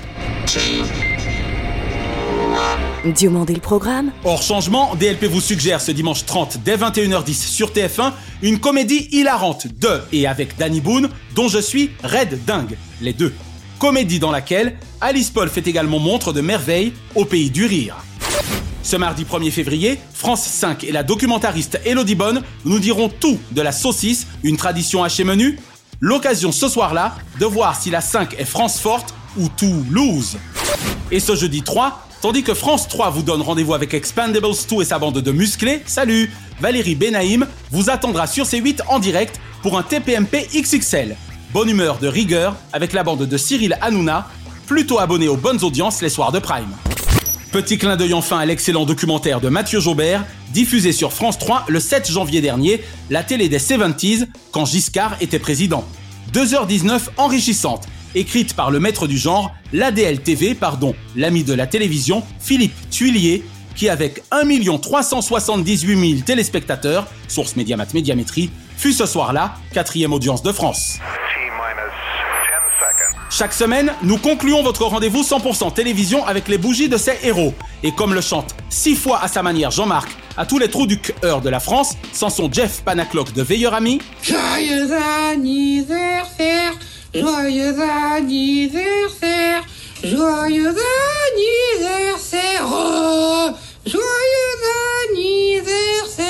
Diomandé 3.04 3.54
le 3.54 3.60
programme 3.60 4.12
Hors 4.24 4.42
changement, 4.42 4.94
DLP 4.94 5.24
vous 5.24 5.42
suggère 5.42 5.80
ce 5.80 5.90
dimanche 5.90 6.24
30 6.24 6.58
dès 6.64 6.76
21h10 6.76 7.34
sur 7.34 7.70
TF1 7.70 8.12
une 8.40 8.58
comédie 8.58 9.08
hilarante 9.12 9.66
de 9.66 10.00
et 10.10 10.26
avec 10.26 10.56
Danny 10.56 10.80
Boone 10.80 11.10
dont 11.34 11.48
je 11.48 11.58
suis 11.58 11.90
Red 12.02 12.44
Dingue, 12.46 12.78
les 13.02 13.12
deux. 13.12 13.34
Comédie 13.78 14.20
dans 14.20 14.30
laquelle 14.30 14.78
Alice 15.02 15.28
Paul 15.28 15.50
fait 15.50 15.66
également 15.66 15.98
montre 15.98 16.32
de 16.32 16.40
merveille 16.40 16.94
au 17.14 17.26
pays 17.26 17.50
du 17.50 17.66
rire. 17.66 17.96
Ce 18.82 18.96
mardi 18.96 19.24
1er 19.24 19.50
février, 19.50 19.98
France 20.14 20.46
5 20.46 20.82
et 20.84 20.92
la 20.92 21.02
documentariste 21.02 21.78
Elodie 21.84 22.14
Bonne 22.14 22.42
nous 22.64 22.78
diront 22.78 23.10
tout 23.10 23.38
de 23.50 23.60
la 23.60 23.72
saucisse, 23.72 24.26
une 24.42 24.56
tradition 24.56 25.04
hachée 25.04 25.24
menu. 25.24 25.58
L'occasion 26.00 26.52
ce 26.52 26.68
soir-là 26.68 27.16
de 27.38 27.44
voir 27.44 27.78
si 27.78 27.90
la 27.90 28.00
5 28.00 28.34
est 28.38 28.46
France 28.46 28.80
forte 28.80 29.14
ou 29.36 29.48
Toulouse. 29.48 30.36
Et 31.10 31.20
ce 31.20 31.36
jeudi 31.36 31.62
3, 31.62 32.08
tandis 32.20 32.42
que 32.42 32.54
France 32.54 32.88
3 32.88 33.10
vous 33.10 33.22
donne 33.22 33.42
rendez-vous 33.42 33.74
avec 33.74 33.94
Expandables 33.94 34.54
2 34.70 34.82
et 34.82 34.84
sa 34.84 34.98
bande 34.98 35.18
de 35.18 35.32
musclés, 35.32 35.82
salut 35.86 36.32
Valérie 36.60 36.94
Benaïm 36.94 37.46
vous 37.70 37.90
attendra 37.90 38.26
sur 38.26 38.44
C8 38.44 38.80
en 38.88 38.98
direct 38.98 39.40
pour 39.62 39.78
un 39.78 39.82
TPMP 39.82 40.48
XXL. 40.54 41.16
Bonne 41.52 41.70
humeur 41.70 41.98
de 41.98 42.08
rigueur 42.08 42.56
avec 42.72 42.92
la 42.92 43.02
bande 43.02 43.26
de 43.26 43.36
Cyril 43.36 43.78
Hanouna, 43.80 44.28
plutôt 44.66 44.98
abonné 44.98 45.28
aux 45.28 45.36
bonnes 45.36 45.62
audiences 45.64 46.02
les 46.02 46.10
soirs 46.10 46.32
de 46.32 46.38
Prime. 46.38 46.74
Petit 47.52 47.78
clin 47.78 47.96
d'œil 47.96 48.12
enfin 48.12 48.38
à 48.38 48.44
l'excellent 48.44 48.84
documentaire 48.84 49.40
de 49.40 49.48
Mathieu 49.48 49.80
Jaubert, 49.80 50.26
diffusé 50.52 50.92
sur 50.92 51.14
France 51.14 51.38
3 51.38 51.64
le 51.68 51.80
7 51.80 52.10
janvier 52.10 52.42
dernier, 52.42 52.82
la 53.08 53.22
télé 53.22 53.48
des 53.48 53.58
70s, 53.58 54.26
quand 54.52 54.66
Giscard 54.66 55.16
était 55.22 55.38
président. 55.38 55.84
2h19 56.34 57.00
enrichissante, 57.16 57.86
écrite 58.14 58.54
par 58.54 58.70
le 58.70 58.80
maître 58.80 59.06
du 59.06 59.18
genre, 59.18 59.54
l'ADL 59.72 60.20
TV, 60.20 60.54
pardon, 60.54 60.94
l'ami 61.16 61.44
de 61.44 61.54
la 61.54 61.66
télévision, 61.66 62.22
Philippe 62.40 62.74
Tuilier, 62.90 63.44
qui 63.76 63.88
avec 63.88 64.22
1 64.30 64.44
378 64.78 66.16
000 66.16 66.22
téléspectateurs, 66.24 67.06
source 67.28 67.56
Médiamat 67.56 67.86
Médiamétrie, 67.94 68.50
fut 68.76 68.92
ce 68.92 69.06
soir-là 69.06 69.54
quatrième 69.72 70.12
audience 70.12 70.42
de 70.42 70.52
France. 70.52 70.98
Chaque 73.30 73.52
semaine, 73.52 73.92
nous 74.02 74.16
concluons 74.16 74.62
votre 74.62 74.84
rendez-vous 74.84 75.22
100% 75.22 75.72
télévision 75.74 76.26
avec 76.26 76.48
les 76.48 76.58
bougies 76.58 76.88
de 76.88 76.96
ces 76.96 77.18
héros. 77.22 77.54
Et 77.82 77.92
comme 77.92 78.14
le 78.14 78.20
chante 78.20 78.56
six 78.68 78.96
fois 78.96 79.22
à 79.22 79.28
sa 79.28 79.42
manière 79.42 79.70
Jean-Marc, 79.70 80.08
à 80.36 80.46
tous 80.46 80.58
les 80.58 80.68
trous 80.68 80.86
du 80.86 80.98
cœur 80.98 81.40
de 81.40 81.48
la 81.48 81.60
France, 81.60 81.96
sans 82.12 82.30
son 82.30 82.50
Jeff 82.50 82.82
Panaclock 82.82 83.32
de 83.32 83.42
Veilleur 83.42 83.74
Ami. 83.74 84.00
Joyeux 87.14 87.74
anniversaire, 88.16 89.62
joyeux 90.02 90.74
anniversaire, 91.78 92.66
oh, 92.66 93.50
joyeux 93.86 94.62
anniversaire. 95.10 96.28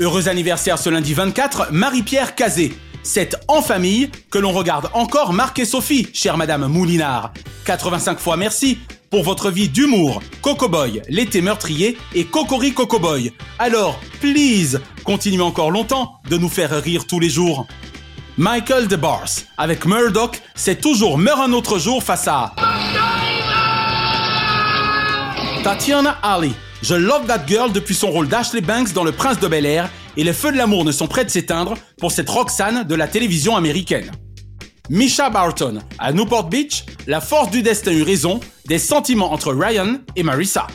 Heureux 0.00 0.28
anniversaire 0.28 0.78
ce 0.78 0.90
lundi 0.90 1.14
24, 1.14 1.68
Marie-Pierre 1.72 2.34
Cazé. 2.34 2.72
C'est 3.02 3.34
en 3.48 3.62
famille 3.62 4.10
que 4.30 4.38
l'on 4.38 4.52
regarde 4.52 4.90
encore 4.92 5.32
Marc 5.32 5.58
et 5.58 5.64
Sophie, 5.64 6.08
chère 6.12 6.36
Madame 6.36 6.66
Moulinard. 6.66 7.32
85 7.64 8.18
fois 8.18 8.36
merci 8.36 8.78
pour 9.10 9.24
votre 9.24 9.50
vie 9.50 9.68
d'humour, 9.68 10.22
Cocoboy, 10.40 11.02
l'été 11.08 11.40
meurtrier 11.40 11.98
et 12.14 12.24
Cocori 12.24 12.72
Cocoboy. 12.72 13.32
Alors, 13.58 13.98
please, 14.20 14.78
continuez 15.02 15.42
encore 15.42 15.72
longtemps 15.72 16.20
de 16.28 16.36
nous 16.36 16.48
faire 16.48 16.80
rire 16.80 17.06
tous 17.06 17.18
les 17.18 17.30
jours. 17.30 17.66
Michael 18.38 18.86
DeBars, 18.88 19.28
avec 19.58 19.84
Murdoch, 19.86 20.40
c'est 20.54 20.80
toujours 20.80 21.18
meurt 21.18 21.40
un 21.40 21.52
autre 21.52 21.78
jour 21.78 22.02
face 22.02 22.28
à... 22.28 22.54
Tatiana 25.62 26.16
Ali. 26.22 26.52
Je 26.82 26.94
love 26.94 27.26
that 27.26 27.42
girl 27.46 27.70
depuis 27.70 27.94
son 27.94 28.10
rôle 28.10 28.28
d'Ashley 28.28 28.62
Banks 28.62 28.92
dans 28.92 29.04
Le 29.04 29.12
Prince 29.12 29.38
de 29.40 29.48
Bel 29.48 29.66
Air 29.66 29.90
et 30.16 30.24
les 30.24 30.32
feux 30.32 30.52
de 30.52 30.56
l'amour 30.56 30.84
ne 30.84 30.92
sont 30.92 31.06
prêts 31.06 31.24
de 31.24 31.30
s'éteindre 31.30 31.74
pour 31.98 32.12
cette 32.12 32.30
Roxane 32.30 32.84
de 32.84 32.94
la 32.94 33.08
télévision 33.08 33.56
américaine. 33.56 34.10
Misha 34.88 35.28
Barton, 35.28 35.80
à 35.98 36.12
Newport 36.12 36.48
Beach, 36.48 36.84
la 37.06 37.20
force 37.20 37.50
du 37.50 37.62
destin 37.62 37.92
eut 37.92 38.02
raison 38.02 38.40
des 38.66 38.78
sentiments 38.78 39.32
entre 39.32 39.52
Ryan 39.52 39.98
et 40.16 40.22
Marissa. 40.22 40.66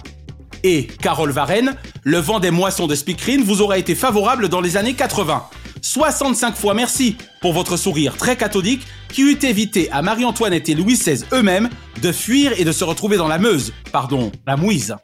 Et 0.64 0.86
Carole 0.86 1.32
Varenne, 1.32 1.76
le 2.04 2.20
vent 2.20 2.40
des 2.40 2.52
moissons 2.52 2.88
de 2.88 2.96
speakerine 2.96 3.44
vous 3.44 3.62
aura 3.62 3.78
été 3.78 3.96
favorable 3.96 4.50
dans 4.50 4.62
les 4.62 4.78
années 4.78 4.94
80. 4.94 5.44
65 5.86 6.56
fois 6.56 6.74
merci 6.74 7.16
pour 7.42 7.54
votre 7.54 7.78
sourire 7.78 8.18
très 8.18 8.36
catholique 8.36 8.88
qui 9.14 9.22
eût 9.22 9.38
évité 9.44 9.88
à 9.92 10.02
Marie-Antoinette 10.02 10.68
et 10.68 10.74
Louis 10.74 10.96
XVI 10.96 11.24
eux-mêmes 11.32 11.70
de 12.02 12.12
fuir 12.12 12.54
et 12.58 12.66
de 12.66 12.72
se 12.72 12.84
retrouver 12.84 13.18
dans 13.18 13.28
la 13.28 13.38
Meuse, 13.38 13.72
pardon, 13.92 14.32
la 14.48 14.58
Mouise. 14.58 14.96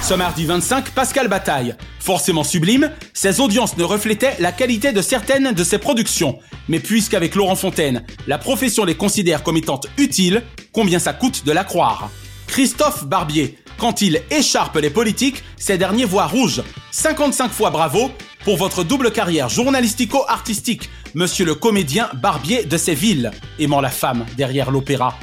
Ce 0.00 0.14
mardi 0.14 0.46
25, 0.46 0.92
Pascal 0.92 1.28
Bataille, 1.28 1.76
forcément 2.00 2.42
sublime, 2.42 2.90
ses 3.12 3.40
audiences 3.40 3.76
ne 3.76 3.84
reflétaient 3.84 4.34
la 4.38 4.50
qualité 4.50 4.92
de 4.92 5.02
certaines 5.02 5.52
de 5.52 5.62
ses 5.62 5.76
productions. 5.76 6.38
Mais 6.68 6.80
puisqu'avec 6.80 7.34
Laurent 7.34 7.56
Fontaine, 7.56 8.02
la 8.26 8.38
profession 8.38 8.86
les 8.86 8.94
considère 8.94 9.42
comme 9.42 9.58
étant 9.58 9.80
utiles, 9.98 10.42
combien 10.72 10.98
ça 10.98 11.12
coûte 11.12 11.44
de 11.44 11.52
la 11.52 11.64
croire? 11.64 12.08
Christophe 12.46 13.04
Barbier, 13.04 13.58
quand 13.78 14.00
il 14.00 14.22
écharpe 14.30 14.76
les 14.76 14.90
politiques, 14.90 15.42
ces 15.58 15.76
derniers 15.76 16.04
voient 16.04 16.26
rouge. 16.26 16.62
55 16.92 17.50
fois 17.50 17.70
bravo 17.70 18.10
pour 18.44 18.58
votre 18.58 18.84
double 18.84 19.10
carrière 19.10 19.48
journalistico-artistique, 19.48 20.90
monsieur 21.14 21.46
le 21.46 21.54
comédien 21.54 22.10
Barbier 22.14 22.64
de 22.64 22.76
Séville, 22.76 23.30
aimant 23.58 23.80
la 23.80 23.88
femme 23.88 24.26
derrière 24.36 24.70
l'opéra. 24.70 25.18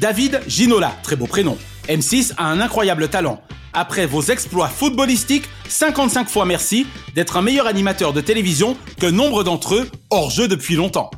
David 0.00 0.40
Ginola, 0.48 0.92
très 1.02 1.16
beau 1.16 1.26
prénom. 1.26 1.58
M6 1.88 2.32
a 2.38 2.46
un 2.46 2.60
incroyable 2.60 3.08
talent. 3.08 3.42
Après 3.74 4.06
vos 4.06 4.22
exploits 4.22 4.68
footballistiques, 4.68 5.48
55 5.68 6.28
fois 6.28 6.46
merci 6.46 6.86
d'être 7.14 7.36
un 7.36 7.42
meilleur 7.42 7.66
animateur 7.66 8.14
de 8.14 8.22
télévision 8.22 8.76
que 8.98 9.06
nombre 9.06 9.44
d'entre 9.44 9.74
eux 9.74 9.90
hors 10.08 10.30
jeu 10.30 10.48
depuis 10.48 10.76
longtemps. 10.76 11.10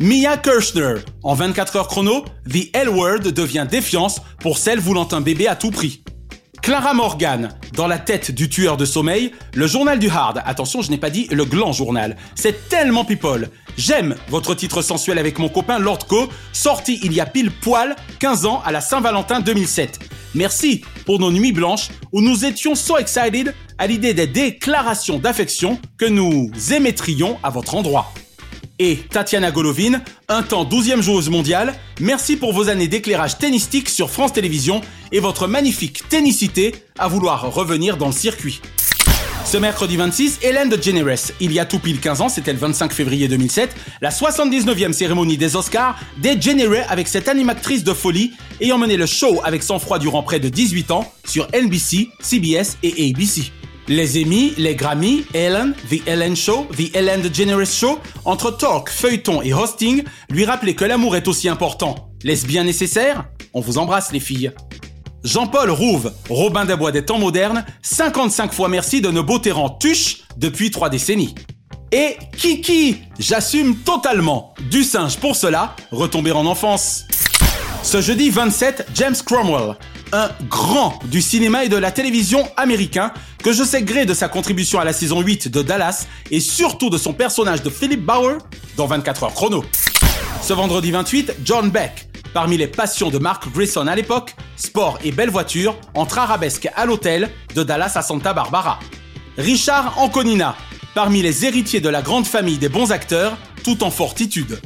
Mia 0.00 0.36
Kirchner, 0.36 0.96
en 1.22 1.34
24 1.34 1.76
heures 1.76 1.88
chrono, 1.88 2.24
The 2.50 2.68
L 2.74 2.90
Word 2.90 3.20
devient 3.20 3.66
défiance 3.70 4.20
pour 4.40 4.58
celle 4.58 4.80
voulant 4.80 5.08
un 5.12 5.22
bébé 5.22 5.48
à 5.48 5.56
tout 5.56 5.70
prix. 5.70 6.04
Clara 6.64 6.94
Morgan, 6.94 7.50
dans 7.74 7.86
la 7.86 7.98
tête 7.98 8.30
du 8.30 8.48
tueur 8.48 8.78
de 8.78 8.86
sommeil, 8.86 9.32
le 9.52 9.66
journal 9.66 9.98
du 9.98 10.08
hard. 10.08 10.40
Attention, 10.46 10.80
je 10.80 10.90
n'ai 10.90 10.96
pas 10.96 11.10
dit 11.10 11.28
le 11.30 11.44
gland 11.44 11.72
journal. 11.72 12.16
C'est 12.36 12.70
tellement 12.70 13.04
people. 13.04 13.50
J'aime 13.76 14.14
votre 14.30 14.54
titre 14.54 14.80
sensuel 14.80 15.18
avec 15.18 15.38
mon 15.38 15.50
copain 15.50 15.78
Lord 15.78 16.06
Co, 16.06 16.26
sorti 16.54 17.00
il 17.02 17.12
y 17.12 17.20
a 17.20 17.26
pile 17.26 17.50
poil 17.50 17.94
15 18.18 18.46
ans 18.46 18.62
à 18.64 18.72
la 18.72 18.80
Saint-Valentin 18.80 19.40
2007. 19.40 19.98
Merci 20.34 20.82
pour 21.04 21.20
nos 21.20 21.30
nuits 21.30 21.52
blanches 21.52 21.90
où 22.12 22.22
nous 22.22 22.46
étions 22.46 22.74
so 22.74 22.96
excited 22.96 23.52
à 23.76 23.86
l'idée 23.86 24.14
des 24.14 24.26
déclarations 24.26 25.18
d'affection 25.18 25.78
que 25.98 26.06
nous 26.06 26.50
émettrions 26.72 27.36
à 27.42 27.50
votre 27.50 27.74
endroit 27.74 28.10
et 28.78 28.96
Tatiana 28.96 29.50
Golovin, 29.50 30.00
un 30.28 30.42
temps 30.42 30.64
12e 30.64 31.00
joueuse 31.00 31.30
mondiale, 31.30 31.74
merci 32.00 32.36
pour 32.36 32.52
vos 32.52 32.68
années 32.68 32.88
d'éclairage 32.88 33.38
tennistique 33.38 33.88
sur 33.88 34.10
France 34.10 34.32
Télévisions 34.32 34.80
et 35.12 35.20
votre 35.20 35.46
magnifique 35.46 36.08
tennicité 36.08 36.74
à 36.98 37.08
vouloir 37.08 37.52
revenir 37.52 37.96
dans 37.96 38.06
le 38.06 38.12
circuit. 38.12 38.60
Ce 39.44 39.58
mercredi 39.58 39.96
26, 39.96 40.40
Hélène 40.42 40.70
DeGeneres, 40.70 41.30
il 41.38 41.52
y 41.52 41.60
a 41.60 41.66
tout 41.66 41.78
pile 41.78 42.00
15 42.00 42.20
ans, 42.22 42.28
c'était 42.28 42.52
le 42.52 42.58
25 42.58 42.92
février 42.92 43.28
2007, 43.28 43.70
la 44.00 44.10
79e 44.10 44.92
cérémonie 44.92 45.36
des 45.36 45.54
Oscars, 45.54 45.98
dégénérée 46.16 46.82
avec 46.88 47.06
cette 47.06 47.28
animatrice 47.28 47.84
de 47.84 47.92
folie 47.92 48.32
ayant 48.60 48.78
mené 48.78 48.96
le 48.96 49.06
show 49.06 49.40
avec 49.44 49.62
sang-froid 49.62 49.98
durant 49.98 50.22
près 50.22 50.40
de 50.40 50.48
18 50.48 50.90
ans 50.90 51.12
sur 51.24 51.46
NBC, 51.52 52.08
CBS 52.20 52.78
et 52.82 53.10
ABC. 53.10 53.52
Les 53.86 54.22
Emmy, 54.22 54.54
les 54.56 54.74
Grammy, 54.74 55.24
Ellen, 55.34 55.74
The 55.90 56.06
Ellen 56.06 56.34
Show, 56.34 56.66
The 56.76 56.94
Ellen 56.96 57.20
DeGeneres 57.20 57.66
Show, 57.66 57.98
entre 58.24 58.50
talk, 58.50 58.88
feuilleton 58.88 59.42
et 59.42 59.52
hosting, 59.52 60.04
lui 60.30 60.46
rappeler 60.46 60.74
que 60.74 60.86
l'amour 60.86 61.16
est 61.16 61.28
aussi 61.28 61.48
important. 61.48 62.10
L'est-ce 62.22 62.46
bien 62.46 62.64
nécessaire? 62.64 63.24
On 63.52 63.60
vous 63.60 63.76
embrasse 63.76 64.10
les 64.10 64.20
filles. 64.20 64.52
Jean-Paul 65.22 65.70
Rouve, 65.70 66.12
Robin 66.30 66.64
des 66.64 66.76
Bois 66.76 66.92
des 66.92 67.04
temps 67.04 67.18
modernes, 67.18 67.64
55 67.82 68.52
fois 68.52 68.68
merci 68.68 69.02
de 69.02 69.10
nos 69.10 69.22
beaux 69.22 69.38
terrains 69.38 69.76
tuches 69.78 70.22
depuis 70.36 70.70
trois 70.70 70.88
décennies. 70.88 71.34
Et 71.92 72.16
Kiki, 72.36 73.02
j'assume 73.18 73.76
totalement. 73.76 74.54
Du 74.70 74.82
singe 74.82 75.18
pour 75.18 75.36
cela, 75.36 75.76
retomber 75.92 76.32
en 76.32 76.46
enfance. 76.46 77.04
Ce 77.82 78.00
jeudi 78.00 78.30
27, 78.30 78.88
James 78.94 79.14
Cromwell, 79.24 79.76
un 80.14 80.30
grand 80.48 80.96
du 81.06 81.20
cinéma 81.20 81.64
et 81.64 81.68
de 81.68 81.76
la 81.76 81.90
télévision 81.90 82.48
américain 82.56 83.12
que 83.42 83.52
je 83.52 83.64
sais 83.64 83.82
gré 83.82 84.06
de 84.06 84.14
sa 84.14 84.28
contribution 84.28 84.78
à 84.78 84.84
la 84.84 84.92
saison 84.92 85.20
8 85.20 85.48
de 85.48 85.60
Dallas 85.60 86.06
et 86.30 86.38
surtout 86.38 86.88
de 86.88 86.96
son 86.96 87.12
personnage 87.12 87.62
de 87.62 87.68
Philip 87.68 88.00
Bauer 88.00 88.38
dans 88.76 88.86
24 88.86 89.24
heures 89.24 89.34
chrono. 89.34 89.64
Ce 90.40 90.52
vendredi 90.52 90.92
28, 90.92 91.34
John 91.44 91.68
Beck, 91.68 92.08
parmi 92.32 92.56
les 92.56 92.68
passions 92.68 93.10
de 93.10 93.18
Mark 93.18 93.52
Grayson 93.52 93.88
à 93.88 93.96
l'époque, 93.96 94.36
sport 94.56 94.98
et 95.02 95.10
belle 95.10 95.30
voiture, 95.30 95.76
entre 95.94 96.18
arabesque 96.18 96.68
à 96.76 96.86
l'hôtel 96.86 97.28
de 97.56 97.64
Dallas 97.64 97.92
à 97.96 98.02
Santa 98.02 98.32
Barbara. 98.32 98.78
Richard 99.36 99.98
Anconina, 99.98 100.54
parmi 100.94 101.22
les 101.22 101.44
héritiers 101.44 101.80
de 101.80 101.88
la 101.88 102.02
grande 102.02 102.26
famille 102.26 102.58
des 102.58 102.68
bons 102.68 102.92
acteurs, 102.92 103.36
tout 103.64 103.82
en 103.82 103.90
fortitude. 103.90 104.60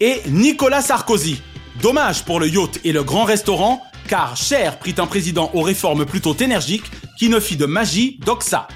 Et 0.00 0.20
Nicolas 0.28 0.82
Sarkozy, 0.82 1.40
dommage 1.80 2.24
pour 2.24 2.40
le 2.40 2.48
yacht 2.48 2.78
et 2.84 2.92
le 2.92 3.02
grand 3.02 3.24
restaurant, 3.24 3.80
car 4.08 4.36
Cher 4.36 4.78
prit 4.78 4.94
un 4.98 5.06
président 5.06 5.50
aux 5.54 5.62
réformes 5.62 6.04
plutôt 6.04 6.34
énergiques 6.36 6.90
qui 7.18 7.28
ne 7.28 7.40
fit 7.40 7.56
de 7.56 7.66
magie 7.66 8.18
d'Oxa. 8.24 8.68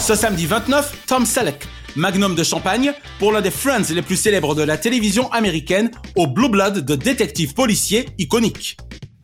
Ce 0.00 0.14
samedi 0.14 0.46
29, 0.46 1.06
Tom 1.06 1.26
Selleck, 1.26 1.66
magnum 1.96 2.34
de 2.34 2.42
champagne, 2.42 2.92
pour 3.18 3.32
l'un 3.32 3.40
des 3.40 3.50
Friends 3.50 3.92
les 3.92 4.02
plus 4.02 4.16
célèbres 4.16 4.54
de 4.54 4.62
la 4.62 4.78
télévision 4.78 5.30
américaine, 5.32 5.90
au 6.16 6.26
Blue 6.26 6.48
Blood 6.48 6.84
de 6.84 6.94
détective 6.94 7.54
policier 7.54 8.08
iconique. 8.18 8.76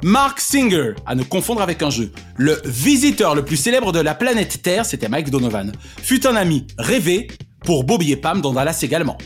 Mark 0.02 0.40
Singer, 0.40 0.94
à 1.06 1.14
ne 1.14 1.22
confondre 1.22 1.62
avec 1.62 1.82
un 1.82 1.88
jeu, 1.88 2.12
le 2.36 2.60
visiteur 2.64 3.34
le 3.34 3.44
plus 3.44 3.56
célèbre 3.56 3.92
de 3.92 4.00
la 4.00 4.14
planète 4.14 4.60
Terre, 4.60 4.84
c'était 4.84 5.08
Mike 5.08 5.30
Donovan, 5.30 5.72
fut 6.02 6.26
un 6.26 6.36
ami 6.36 6.66
rêvé 6.78 7.28
pour 7.64 7.84
Bobby 7.84 8.12
et 8.12 8.16
Pam 8.16 8.42
dans 8.42 8.52
Dallas 8.52 8.80
également. 8.82 9.16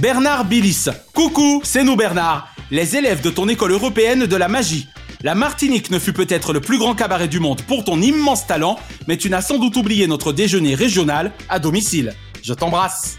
Bernard 0.00 0.44
Billis, 0.44 0.86
coucou, 1.12 1.60
c'est 1.64 1.82
nous 1.82 1.96
Bernard, 1.96 2.54
les 2.70 2.96
élèves 2.96 3.20
de 3.20 3.30
ton 3.30 3.48
école 3.48 3.72
européenne 3.72 4.26
de 4.26 4.36
la 4.36 4.48
magie, 4.48 4.86
la 5.22 5.34
Martinique 5.34 5.90
ne 5.90 5.98
fut 5.98 6.12
peut-être 6.12 6.52
le 6.52 6.60
plus 6.60 6.78
grand 6.78 6.94
cabaret 6.94 7.28
du 7.28 7.38
monde 7.38 7.62
pour 7.62 7.84
ton 7.84 8.00
immense 8.00 8.46
talent, 8.46 8.78
mais 9.06 9.16
tu 9.16 9.30
n'as 9.30 9.42
sans 9.42 9.58
doute 9.58 9.76
oublié 9.76 10.06
notre 10.06 10.32
déjeuner 10.32 10.74
régional 10.74 11.32
à 11.48 11.58
domicile. 11.58 12.14
Je 12.42 12.54
t'embrasse. 12.54 13.18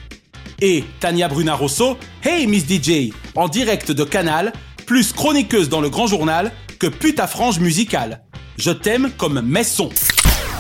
Et 0.61 0.83
Tania 0.99 1.27
Bruna 1.27 1.55
Rosso, 1.55 1.97
Hey 2.23 2.47
Miss 2.47 2.65
DJ, 2.67 3.13
en 3.35 3.47
direct 3.47 3.91
de 3.91 4.03
Canal, 4.03 4.53
plus 4.85 5.13
chroniqueuse 5.13 5.69
dans 5.69 5.81
le 5.81 5.89
grand 5.89 6.07
journal 6.07 6.51
que 6.79 6.87
puta 6.87 7.27
frange 7.27 7.59
musicale. 7.59 8.23
Je 8.57 8.71
t'aime 8.71 9.09
comme 9.17 9.41
Messon. 9.41 9.89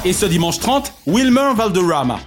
Et 0.05 0.13
ce 0.13 0.25
dimanche 0.25 0.59
30, 0.59 0.93
Wilmer 1.07 1.51
Valderrama. 1.55 2.19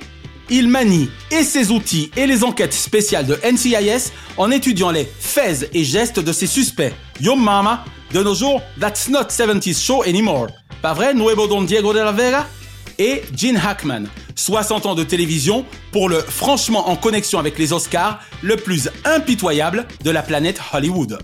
Il 0.49 0.69
manie 0.69 1.09
et 1.33 1.43
ses 1.43 1.73
outils 1.73 2.11
et 2.17 2.27
les 2.27 2.45
enquêtes 2.45 2.73
spéciales 2.73 3.27
de 3.27 3.37
NCIS 3.45 4.13
en 4.37 4.53
étudiant 4.53 4.93
les 4.93 5.05
faits 5.05 5.69
et 5.73 5.83
gestes 5.83 6.21
de 6.21 6.33
ses 6.33 6.47
suspects. 6.47 6.95
Yo 7.21 7.35
mama, 7.35 7.85
de 8.13 8.23
nos 8.23 8.35
jours, 8.35 8.63
That's 8.81 9.09
Not 9.09 9.25
70s 9.31 9.83
Show 9.83 10.05
Anymore. 10.05 10.47
Pas 10.83 10.95
vrai, 10.95 11.15
Nuevo 11.15 11.49
Don 11.49 11.63
Diego 11.63 11.93
de 11.93 11.99
la 11.99 12.13
Vega? 12.13 12.47
Et 12.99 13.25
Gene 13.35 13.59
Hackman, 13.59 14.05
60 14.37 14.87
ans 14.87 14.95
de 14.95 15.03
télévision 15.03 15.67
pour 15.93 16.09
le 16.09 16.21
franchement 16.21 16.89
en 16.89 16.97
connexion 16.97 17.39
avec 17.39 17.59
les 17.59 17.73
Oscars 17.73 18.21
le 18.41 18.57
plus 18.57 18.89
impitoyable 19.05 19.87
de 20.03 20.11
la 20.11 20.23
planète 20.23 20.61
Hollywood. 20.73 21.19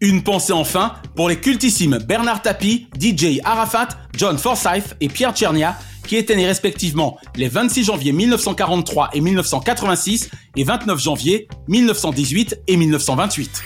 Une 0.00 0.22
pensée 0.22 0.54
enfin 0.54 0.94
pour 1.14 1.28
les 1.28 1.38
cultissimes 1.38 1.98
Bernard 1.98 2.40
Tapie, 2.40 2.88
DJ 2.98 3.40
Arafat, 3.44 3.88
John 4.16 4.38
Forsyth 4.38 4.96
et 5.00 5.08
Pierre 5.08 5.32
Tchernia 5.34 5.76
qui 6.10 6.16
étaient 6.16 6.34
nés 6.34 6.48
respectivement 6.48 7.18
les 7.36 7.46
26 7.46 7.84
janvier 7.84 8.10
1943 8.10 9.10
et 9.12 9.20
1986 9.20 10.28
et 10.56 10.64
29 10.64 10.98
janvier 10.98 11.46
1918 11.68 12.62
et 12.66 12.76
1928. 12.76 13.62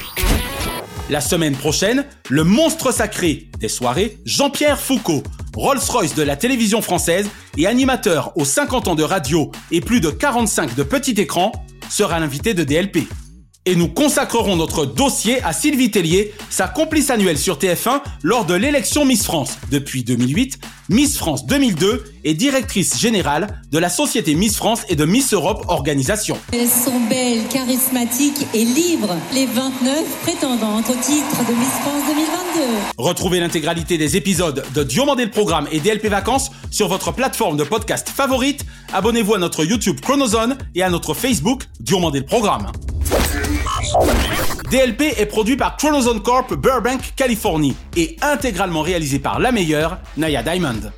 La 1.09 1.23
semaine 1.23 1.57
prochaine, 1.57 2.05
le 2.29 2.45
monstre 2.45 2.93
sacré 2.93 3.49
des 3.61 3.71
soirées, 3.71 4.19
Jean-Pierre 4.27 4.79
Foucault, 4.79 5.23
Rolls-Royce 5.57 6.15
de 6.15 6.23
la 6.23 6.37
télévision 6.37 6.83
française 6.83 7.31
et 7.57 7.67
animateur 7.67 8.37
aux 8.37 8.45
50 8.45 8.89
ans 8.89 8.95
de 8.95 9.05
radio 9.05 9.51
et 9.71 9.81
plus 9.81 10.03
de 10.03 10.11
45 10.11 10.75
de 10.75 10.83
petit 10.83 11.13
écran, 11.13 11.51
sera 11.89 12.21
l'invité 12.21 12.53
de 12.53 12.63
DLP. 12.63 13.09
Et 13.67 13.77
nous 13.77 13.89
consacrerons 13.89 14.57
notre 14.57 14.85
dossier 14.85 15.43
à 15.43 15.55
Sylvie 15.55 15.91
Tellier, 15.91 16.35
sa 16.51 16.69
complice 16.69 17.09
annuelle 17.09 17.39
sur 17.39 17.57
TF1 17.57 18.03
lors 18.23 18.45
de 18.45 18.53
l'élection 18.53 19.07
Miss 19.07 19.25
France 19.25 19.57
depuis 19.71 20.05
2008, 20.05 20.59
Miss 20.91 21.17
France 21.17 21.47
2002 21.47 22.05
et 22.25 22.35
directrice 22.35 23.01
générale 23.01 23.63
de 23.73 23.79
la 23.79 23.89
société 23.89 24.35
Miss 24.35 24.59
France 24.59 24.83
et 24.91 24.97
de 24.97 25.07
Miss 25.07 25.33
Europe 25.33 25.65
Organisation. 25.69 26.37
Elles 26.53 26.69
sont 26.69 27.01
belles, 27.09 27.49
charismatiques 27.49 28.47
et 28.53 28.67
libres, 28.67 29.17
les 29.33 29.47
29 29.47 30.05
prétendantes 30.25 30.91
au 30.91 30.97
titre 30.97 31.39
de 31.49 31.55
Miss 31.55 31.73
France 31.81 32.03
2022. 32.07 32.61
Retrouvez 32.99 33.41
l'intégralité 33.41 33.97
des 33.97 34.19
épisodes 34.19 34.63
de 34.75 34.83
Diomandé 34.83 35.25
le 35.25 35.31
Programme 35.31 35.69
et 35.73 35.81
DLP 35.81 36.09
Vacances 36.09 36.51
sur 36.71 36.89
votre 36.89 37.13
plateforme 37.13 37.57
de 37.57 37.65
podcast 37.65 38.11
favorite. 38.11 38.67
Abonnez-vous 38.93 39.37
à 39.37 39.39
notre 39.39 39.65
YouTube 39.65 40.01
Chronozone 40.03 40.59
et 40.75 40.83
à 40.83 40.91
notre 40.91 41.15
Facebook 41.15 41.63
Diomandé 41.81 42.19
le 42.19 42.27
Programme. 42.27 42.71
DLP 44.75 45.03
est 45.19 45.27
produit 45.27 45.57
par 45.57 45.77
Chronozone 45.77 46.21
Corp 46.21 46.53
Burbank, 46.53 47.01
Californie 47.15 47.77
et 47.97 48.17
intégralement 48.23 48.83
réalisé 48.83 49.21
par 49.21 49.39
la 49.39 49.53
meilleure, 49.53 49.99
Naya 50.17 50.43
Diamond. 50.43 50.91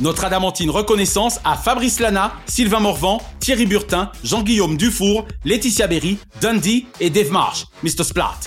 Notre 0.00 0.24
adamantine 0.24 0.70
reconnaissance 0.70 1.38
à 1.44 1.54
Fabrice 1.54 2.00
Lana, 2.00 2.32
Sylvain 2.46 2.80
Morvan, 2.80 3.20
Thierry 3.38 3.66
Burtin, 3.66 4.10
Jean-Guillaume 4.24 4.78
Dufour, 4.78 5.26
Laetitia 5.44 5.86
Berry, 5.86 6.16
Dundee 6.40 6.86
et 6.98 7.10
Dave 7.10 7.30
Marsh, 7.30 7.66
Mr. 7.82 8.04
Splat. 8.04 8.38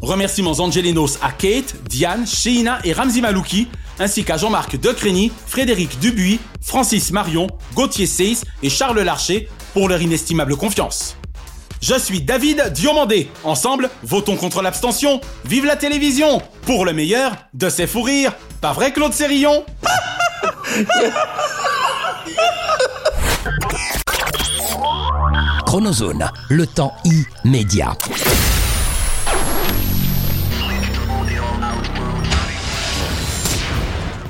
Remerciements 0.00 0.60
angelinos 0.60 1.18
à 1.20 1.32
Kate, 1.32 1.74
Diane, 1.88 2.24
Sheina 2.24 2.78
et 2.84 2.92
Ramzi 2.92 3.20
Malouki, 3.20 3.66
ainsi 3.98 4.22
qu'à 4.22 4.36
Jean-Marc 4.36 4.78
Decrény, 4.78 5.32
Frédéric 5.48 5.98
Dubuis, 5.98 6.38
Francis 6.60 7.10
Marion, 7.10 7.48
Gauthier 7.74 8.06
Seyss 8.06 8.44
et 8.62 8.70
Charles 8.70 9.00
Larcher 9.00 9.48
pour 9.72 9.88
leur 9.88 10.00
inestimable 10.00 10.56
confiance. 10.56 11.16
Je 11.86 11.98
suis 11.98 12.22
David 12.22 12.72
Diomandé. 12.72 13.28
Ensemble, 13.44 13.90
votons 14.02 14.36
contre 14.36 14.62
l'abstention. 14.62 15.20
Vive 15.44 15.66
la 15.66 15.76
télévision 15.76 16.40
Pour 16.64 16.86
le 16.86 16.94
meilleur 16.94 17.32
de 17.52 17.68
ses 17.68 17.86
fous 17.86 18.00
rires. 18.00 18.32
Pas 18.62 18.72
vrai, 18.72 18.90
Claude 18.90 19.12
Sérillon? 19.12 19.66
Chronozone, 25.66 26.30
le 26.48 26.66
temps 26.66 26.94
immédiat. 27.44 27.92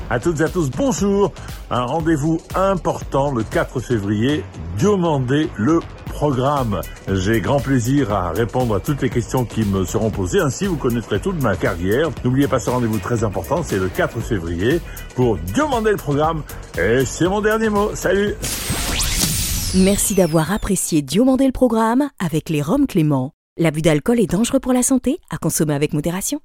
À 0.09 0.19
toutes 0.19 0.41
et 0.41 0.43
à 0.43 0.49
tous, 0.49 0.69
bonjour. 0.71 1.31
Un 1.71 1.85
rendez-vous 1.85 2.41
important 2.53 3.31
le 3.31 3.43
4 3.43 3.79
février. 3.79 4.43
Demandez 4.77 5.49
le 5.55 5.79
programme. 6.15 6.79
J'ai 7.11 7.41
grand 7.41 7.59
plaisir 7.59 8.13
à 8.13 8.31
répondre 8.31 8.73
à 8.73 8.79
toutes 8.79 9.01
les 9.01 9.09
questions 9.09 9.43
qui 9.43 9.65
me 9.65 9.83
seront 9.83 10.09
posées. 10.09 10.39
Ainsi, 10.39 10.65
vous 10.65 10.77
connaîtrez 10.77 11.19
toute 11.19 11.41
ma 11.43 11.57
carrière. 11.57 12.09
N'oubliez 12.23 12.47
pas 12.47 12.59
ce 12.59 12.69
rendez-vous 12.69 12.99
très 12.99 13.25
important. 13.25 13.63
C'est 13.63 13.77
le 13.77 13.89
4 13.89 14.21
février 14.21 14.79
pour 15.15 15.37
demander 15.55 15.91
le 15.91 15.97
programme. 15.97 16.41
Et 16.79 17.03
c'est 17.05 17.27
mon 17.27 17.41
dernier 17.41 17.69
mot. 17.69 17.91
Salut. 17.95 18.33
Merci 19.75 20.15
d'avoir 20.15 20.53
apprécié 20.53 21.01
Diomandé 21.01 21.45
le 21.45 21.51
programme 21.51 22.09
avec 22.17 22.49
les 22.49 22.61
Roms 22.61 22.87
Clément. 22.87 23.33
L'abus 23.57 23.81
d'alcool 23.81 24.21
est 24.21 24.31
dangereux 24.31 24.61
pour 24.61 24.73
la 24.73 24.83
santé, 24.83 25.19
à 25.29 25.37
consommer 25.37 25.73
avec 25.73 25.93
modération. 25.93 26.39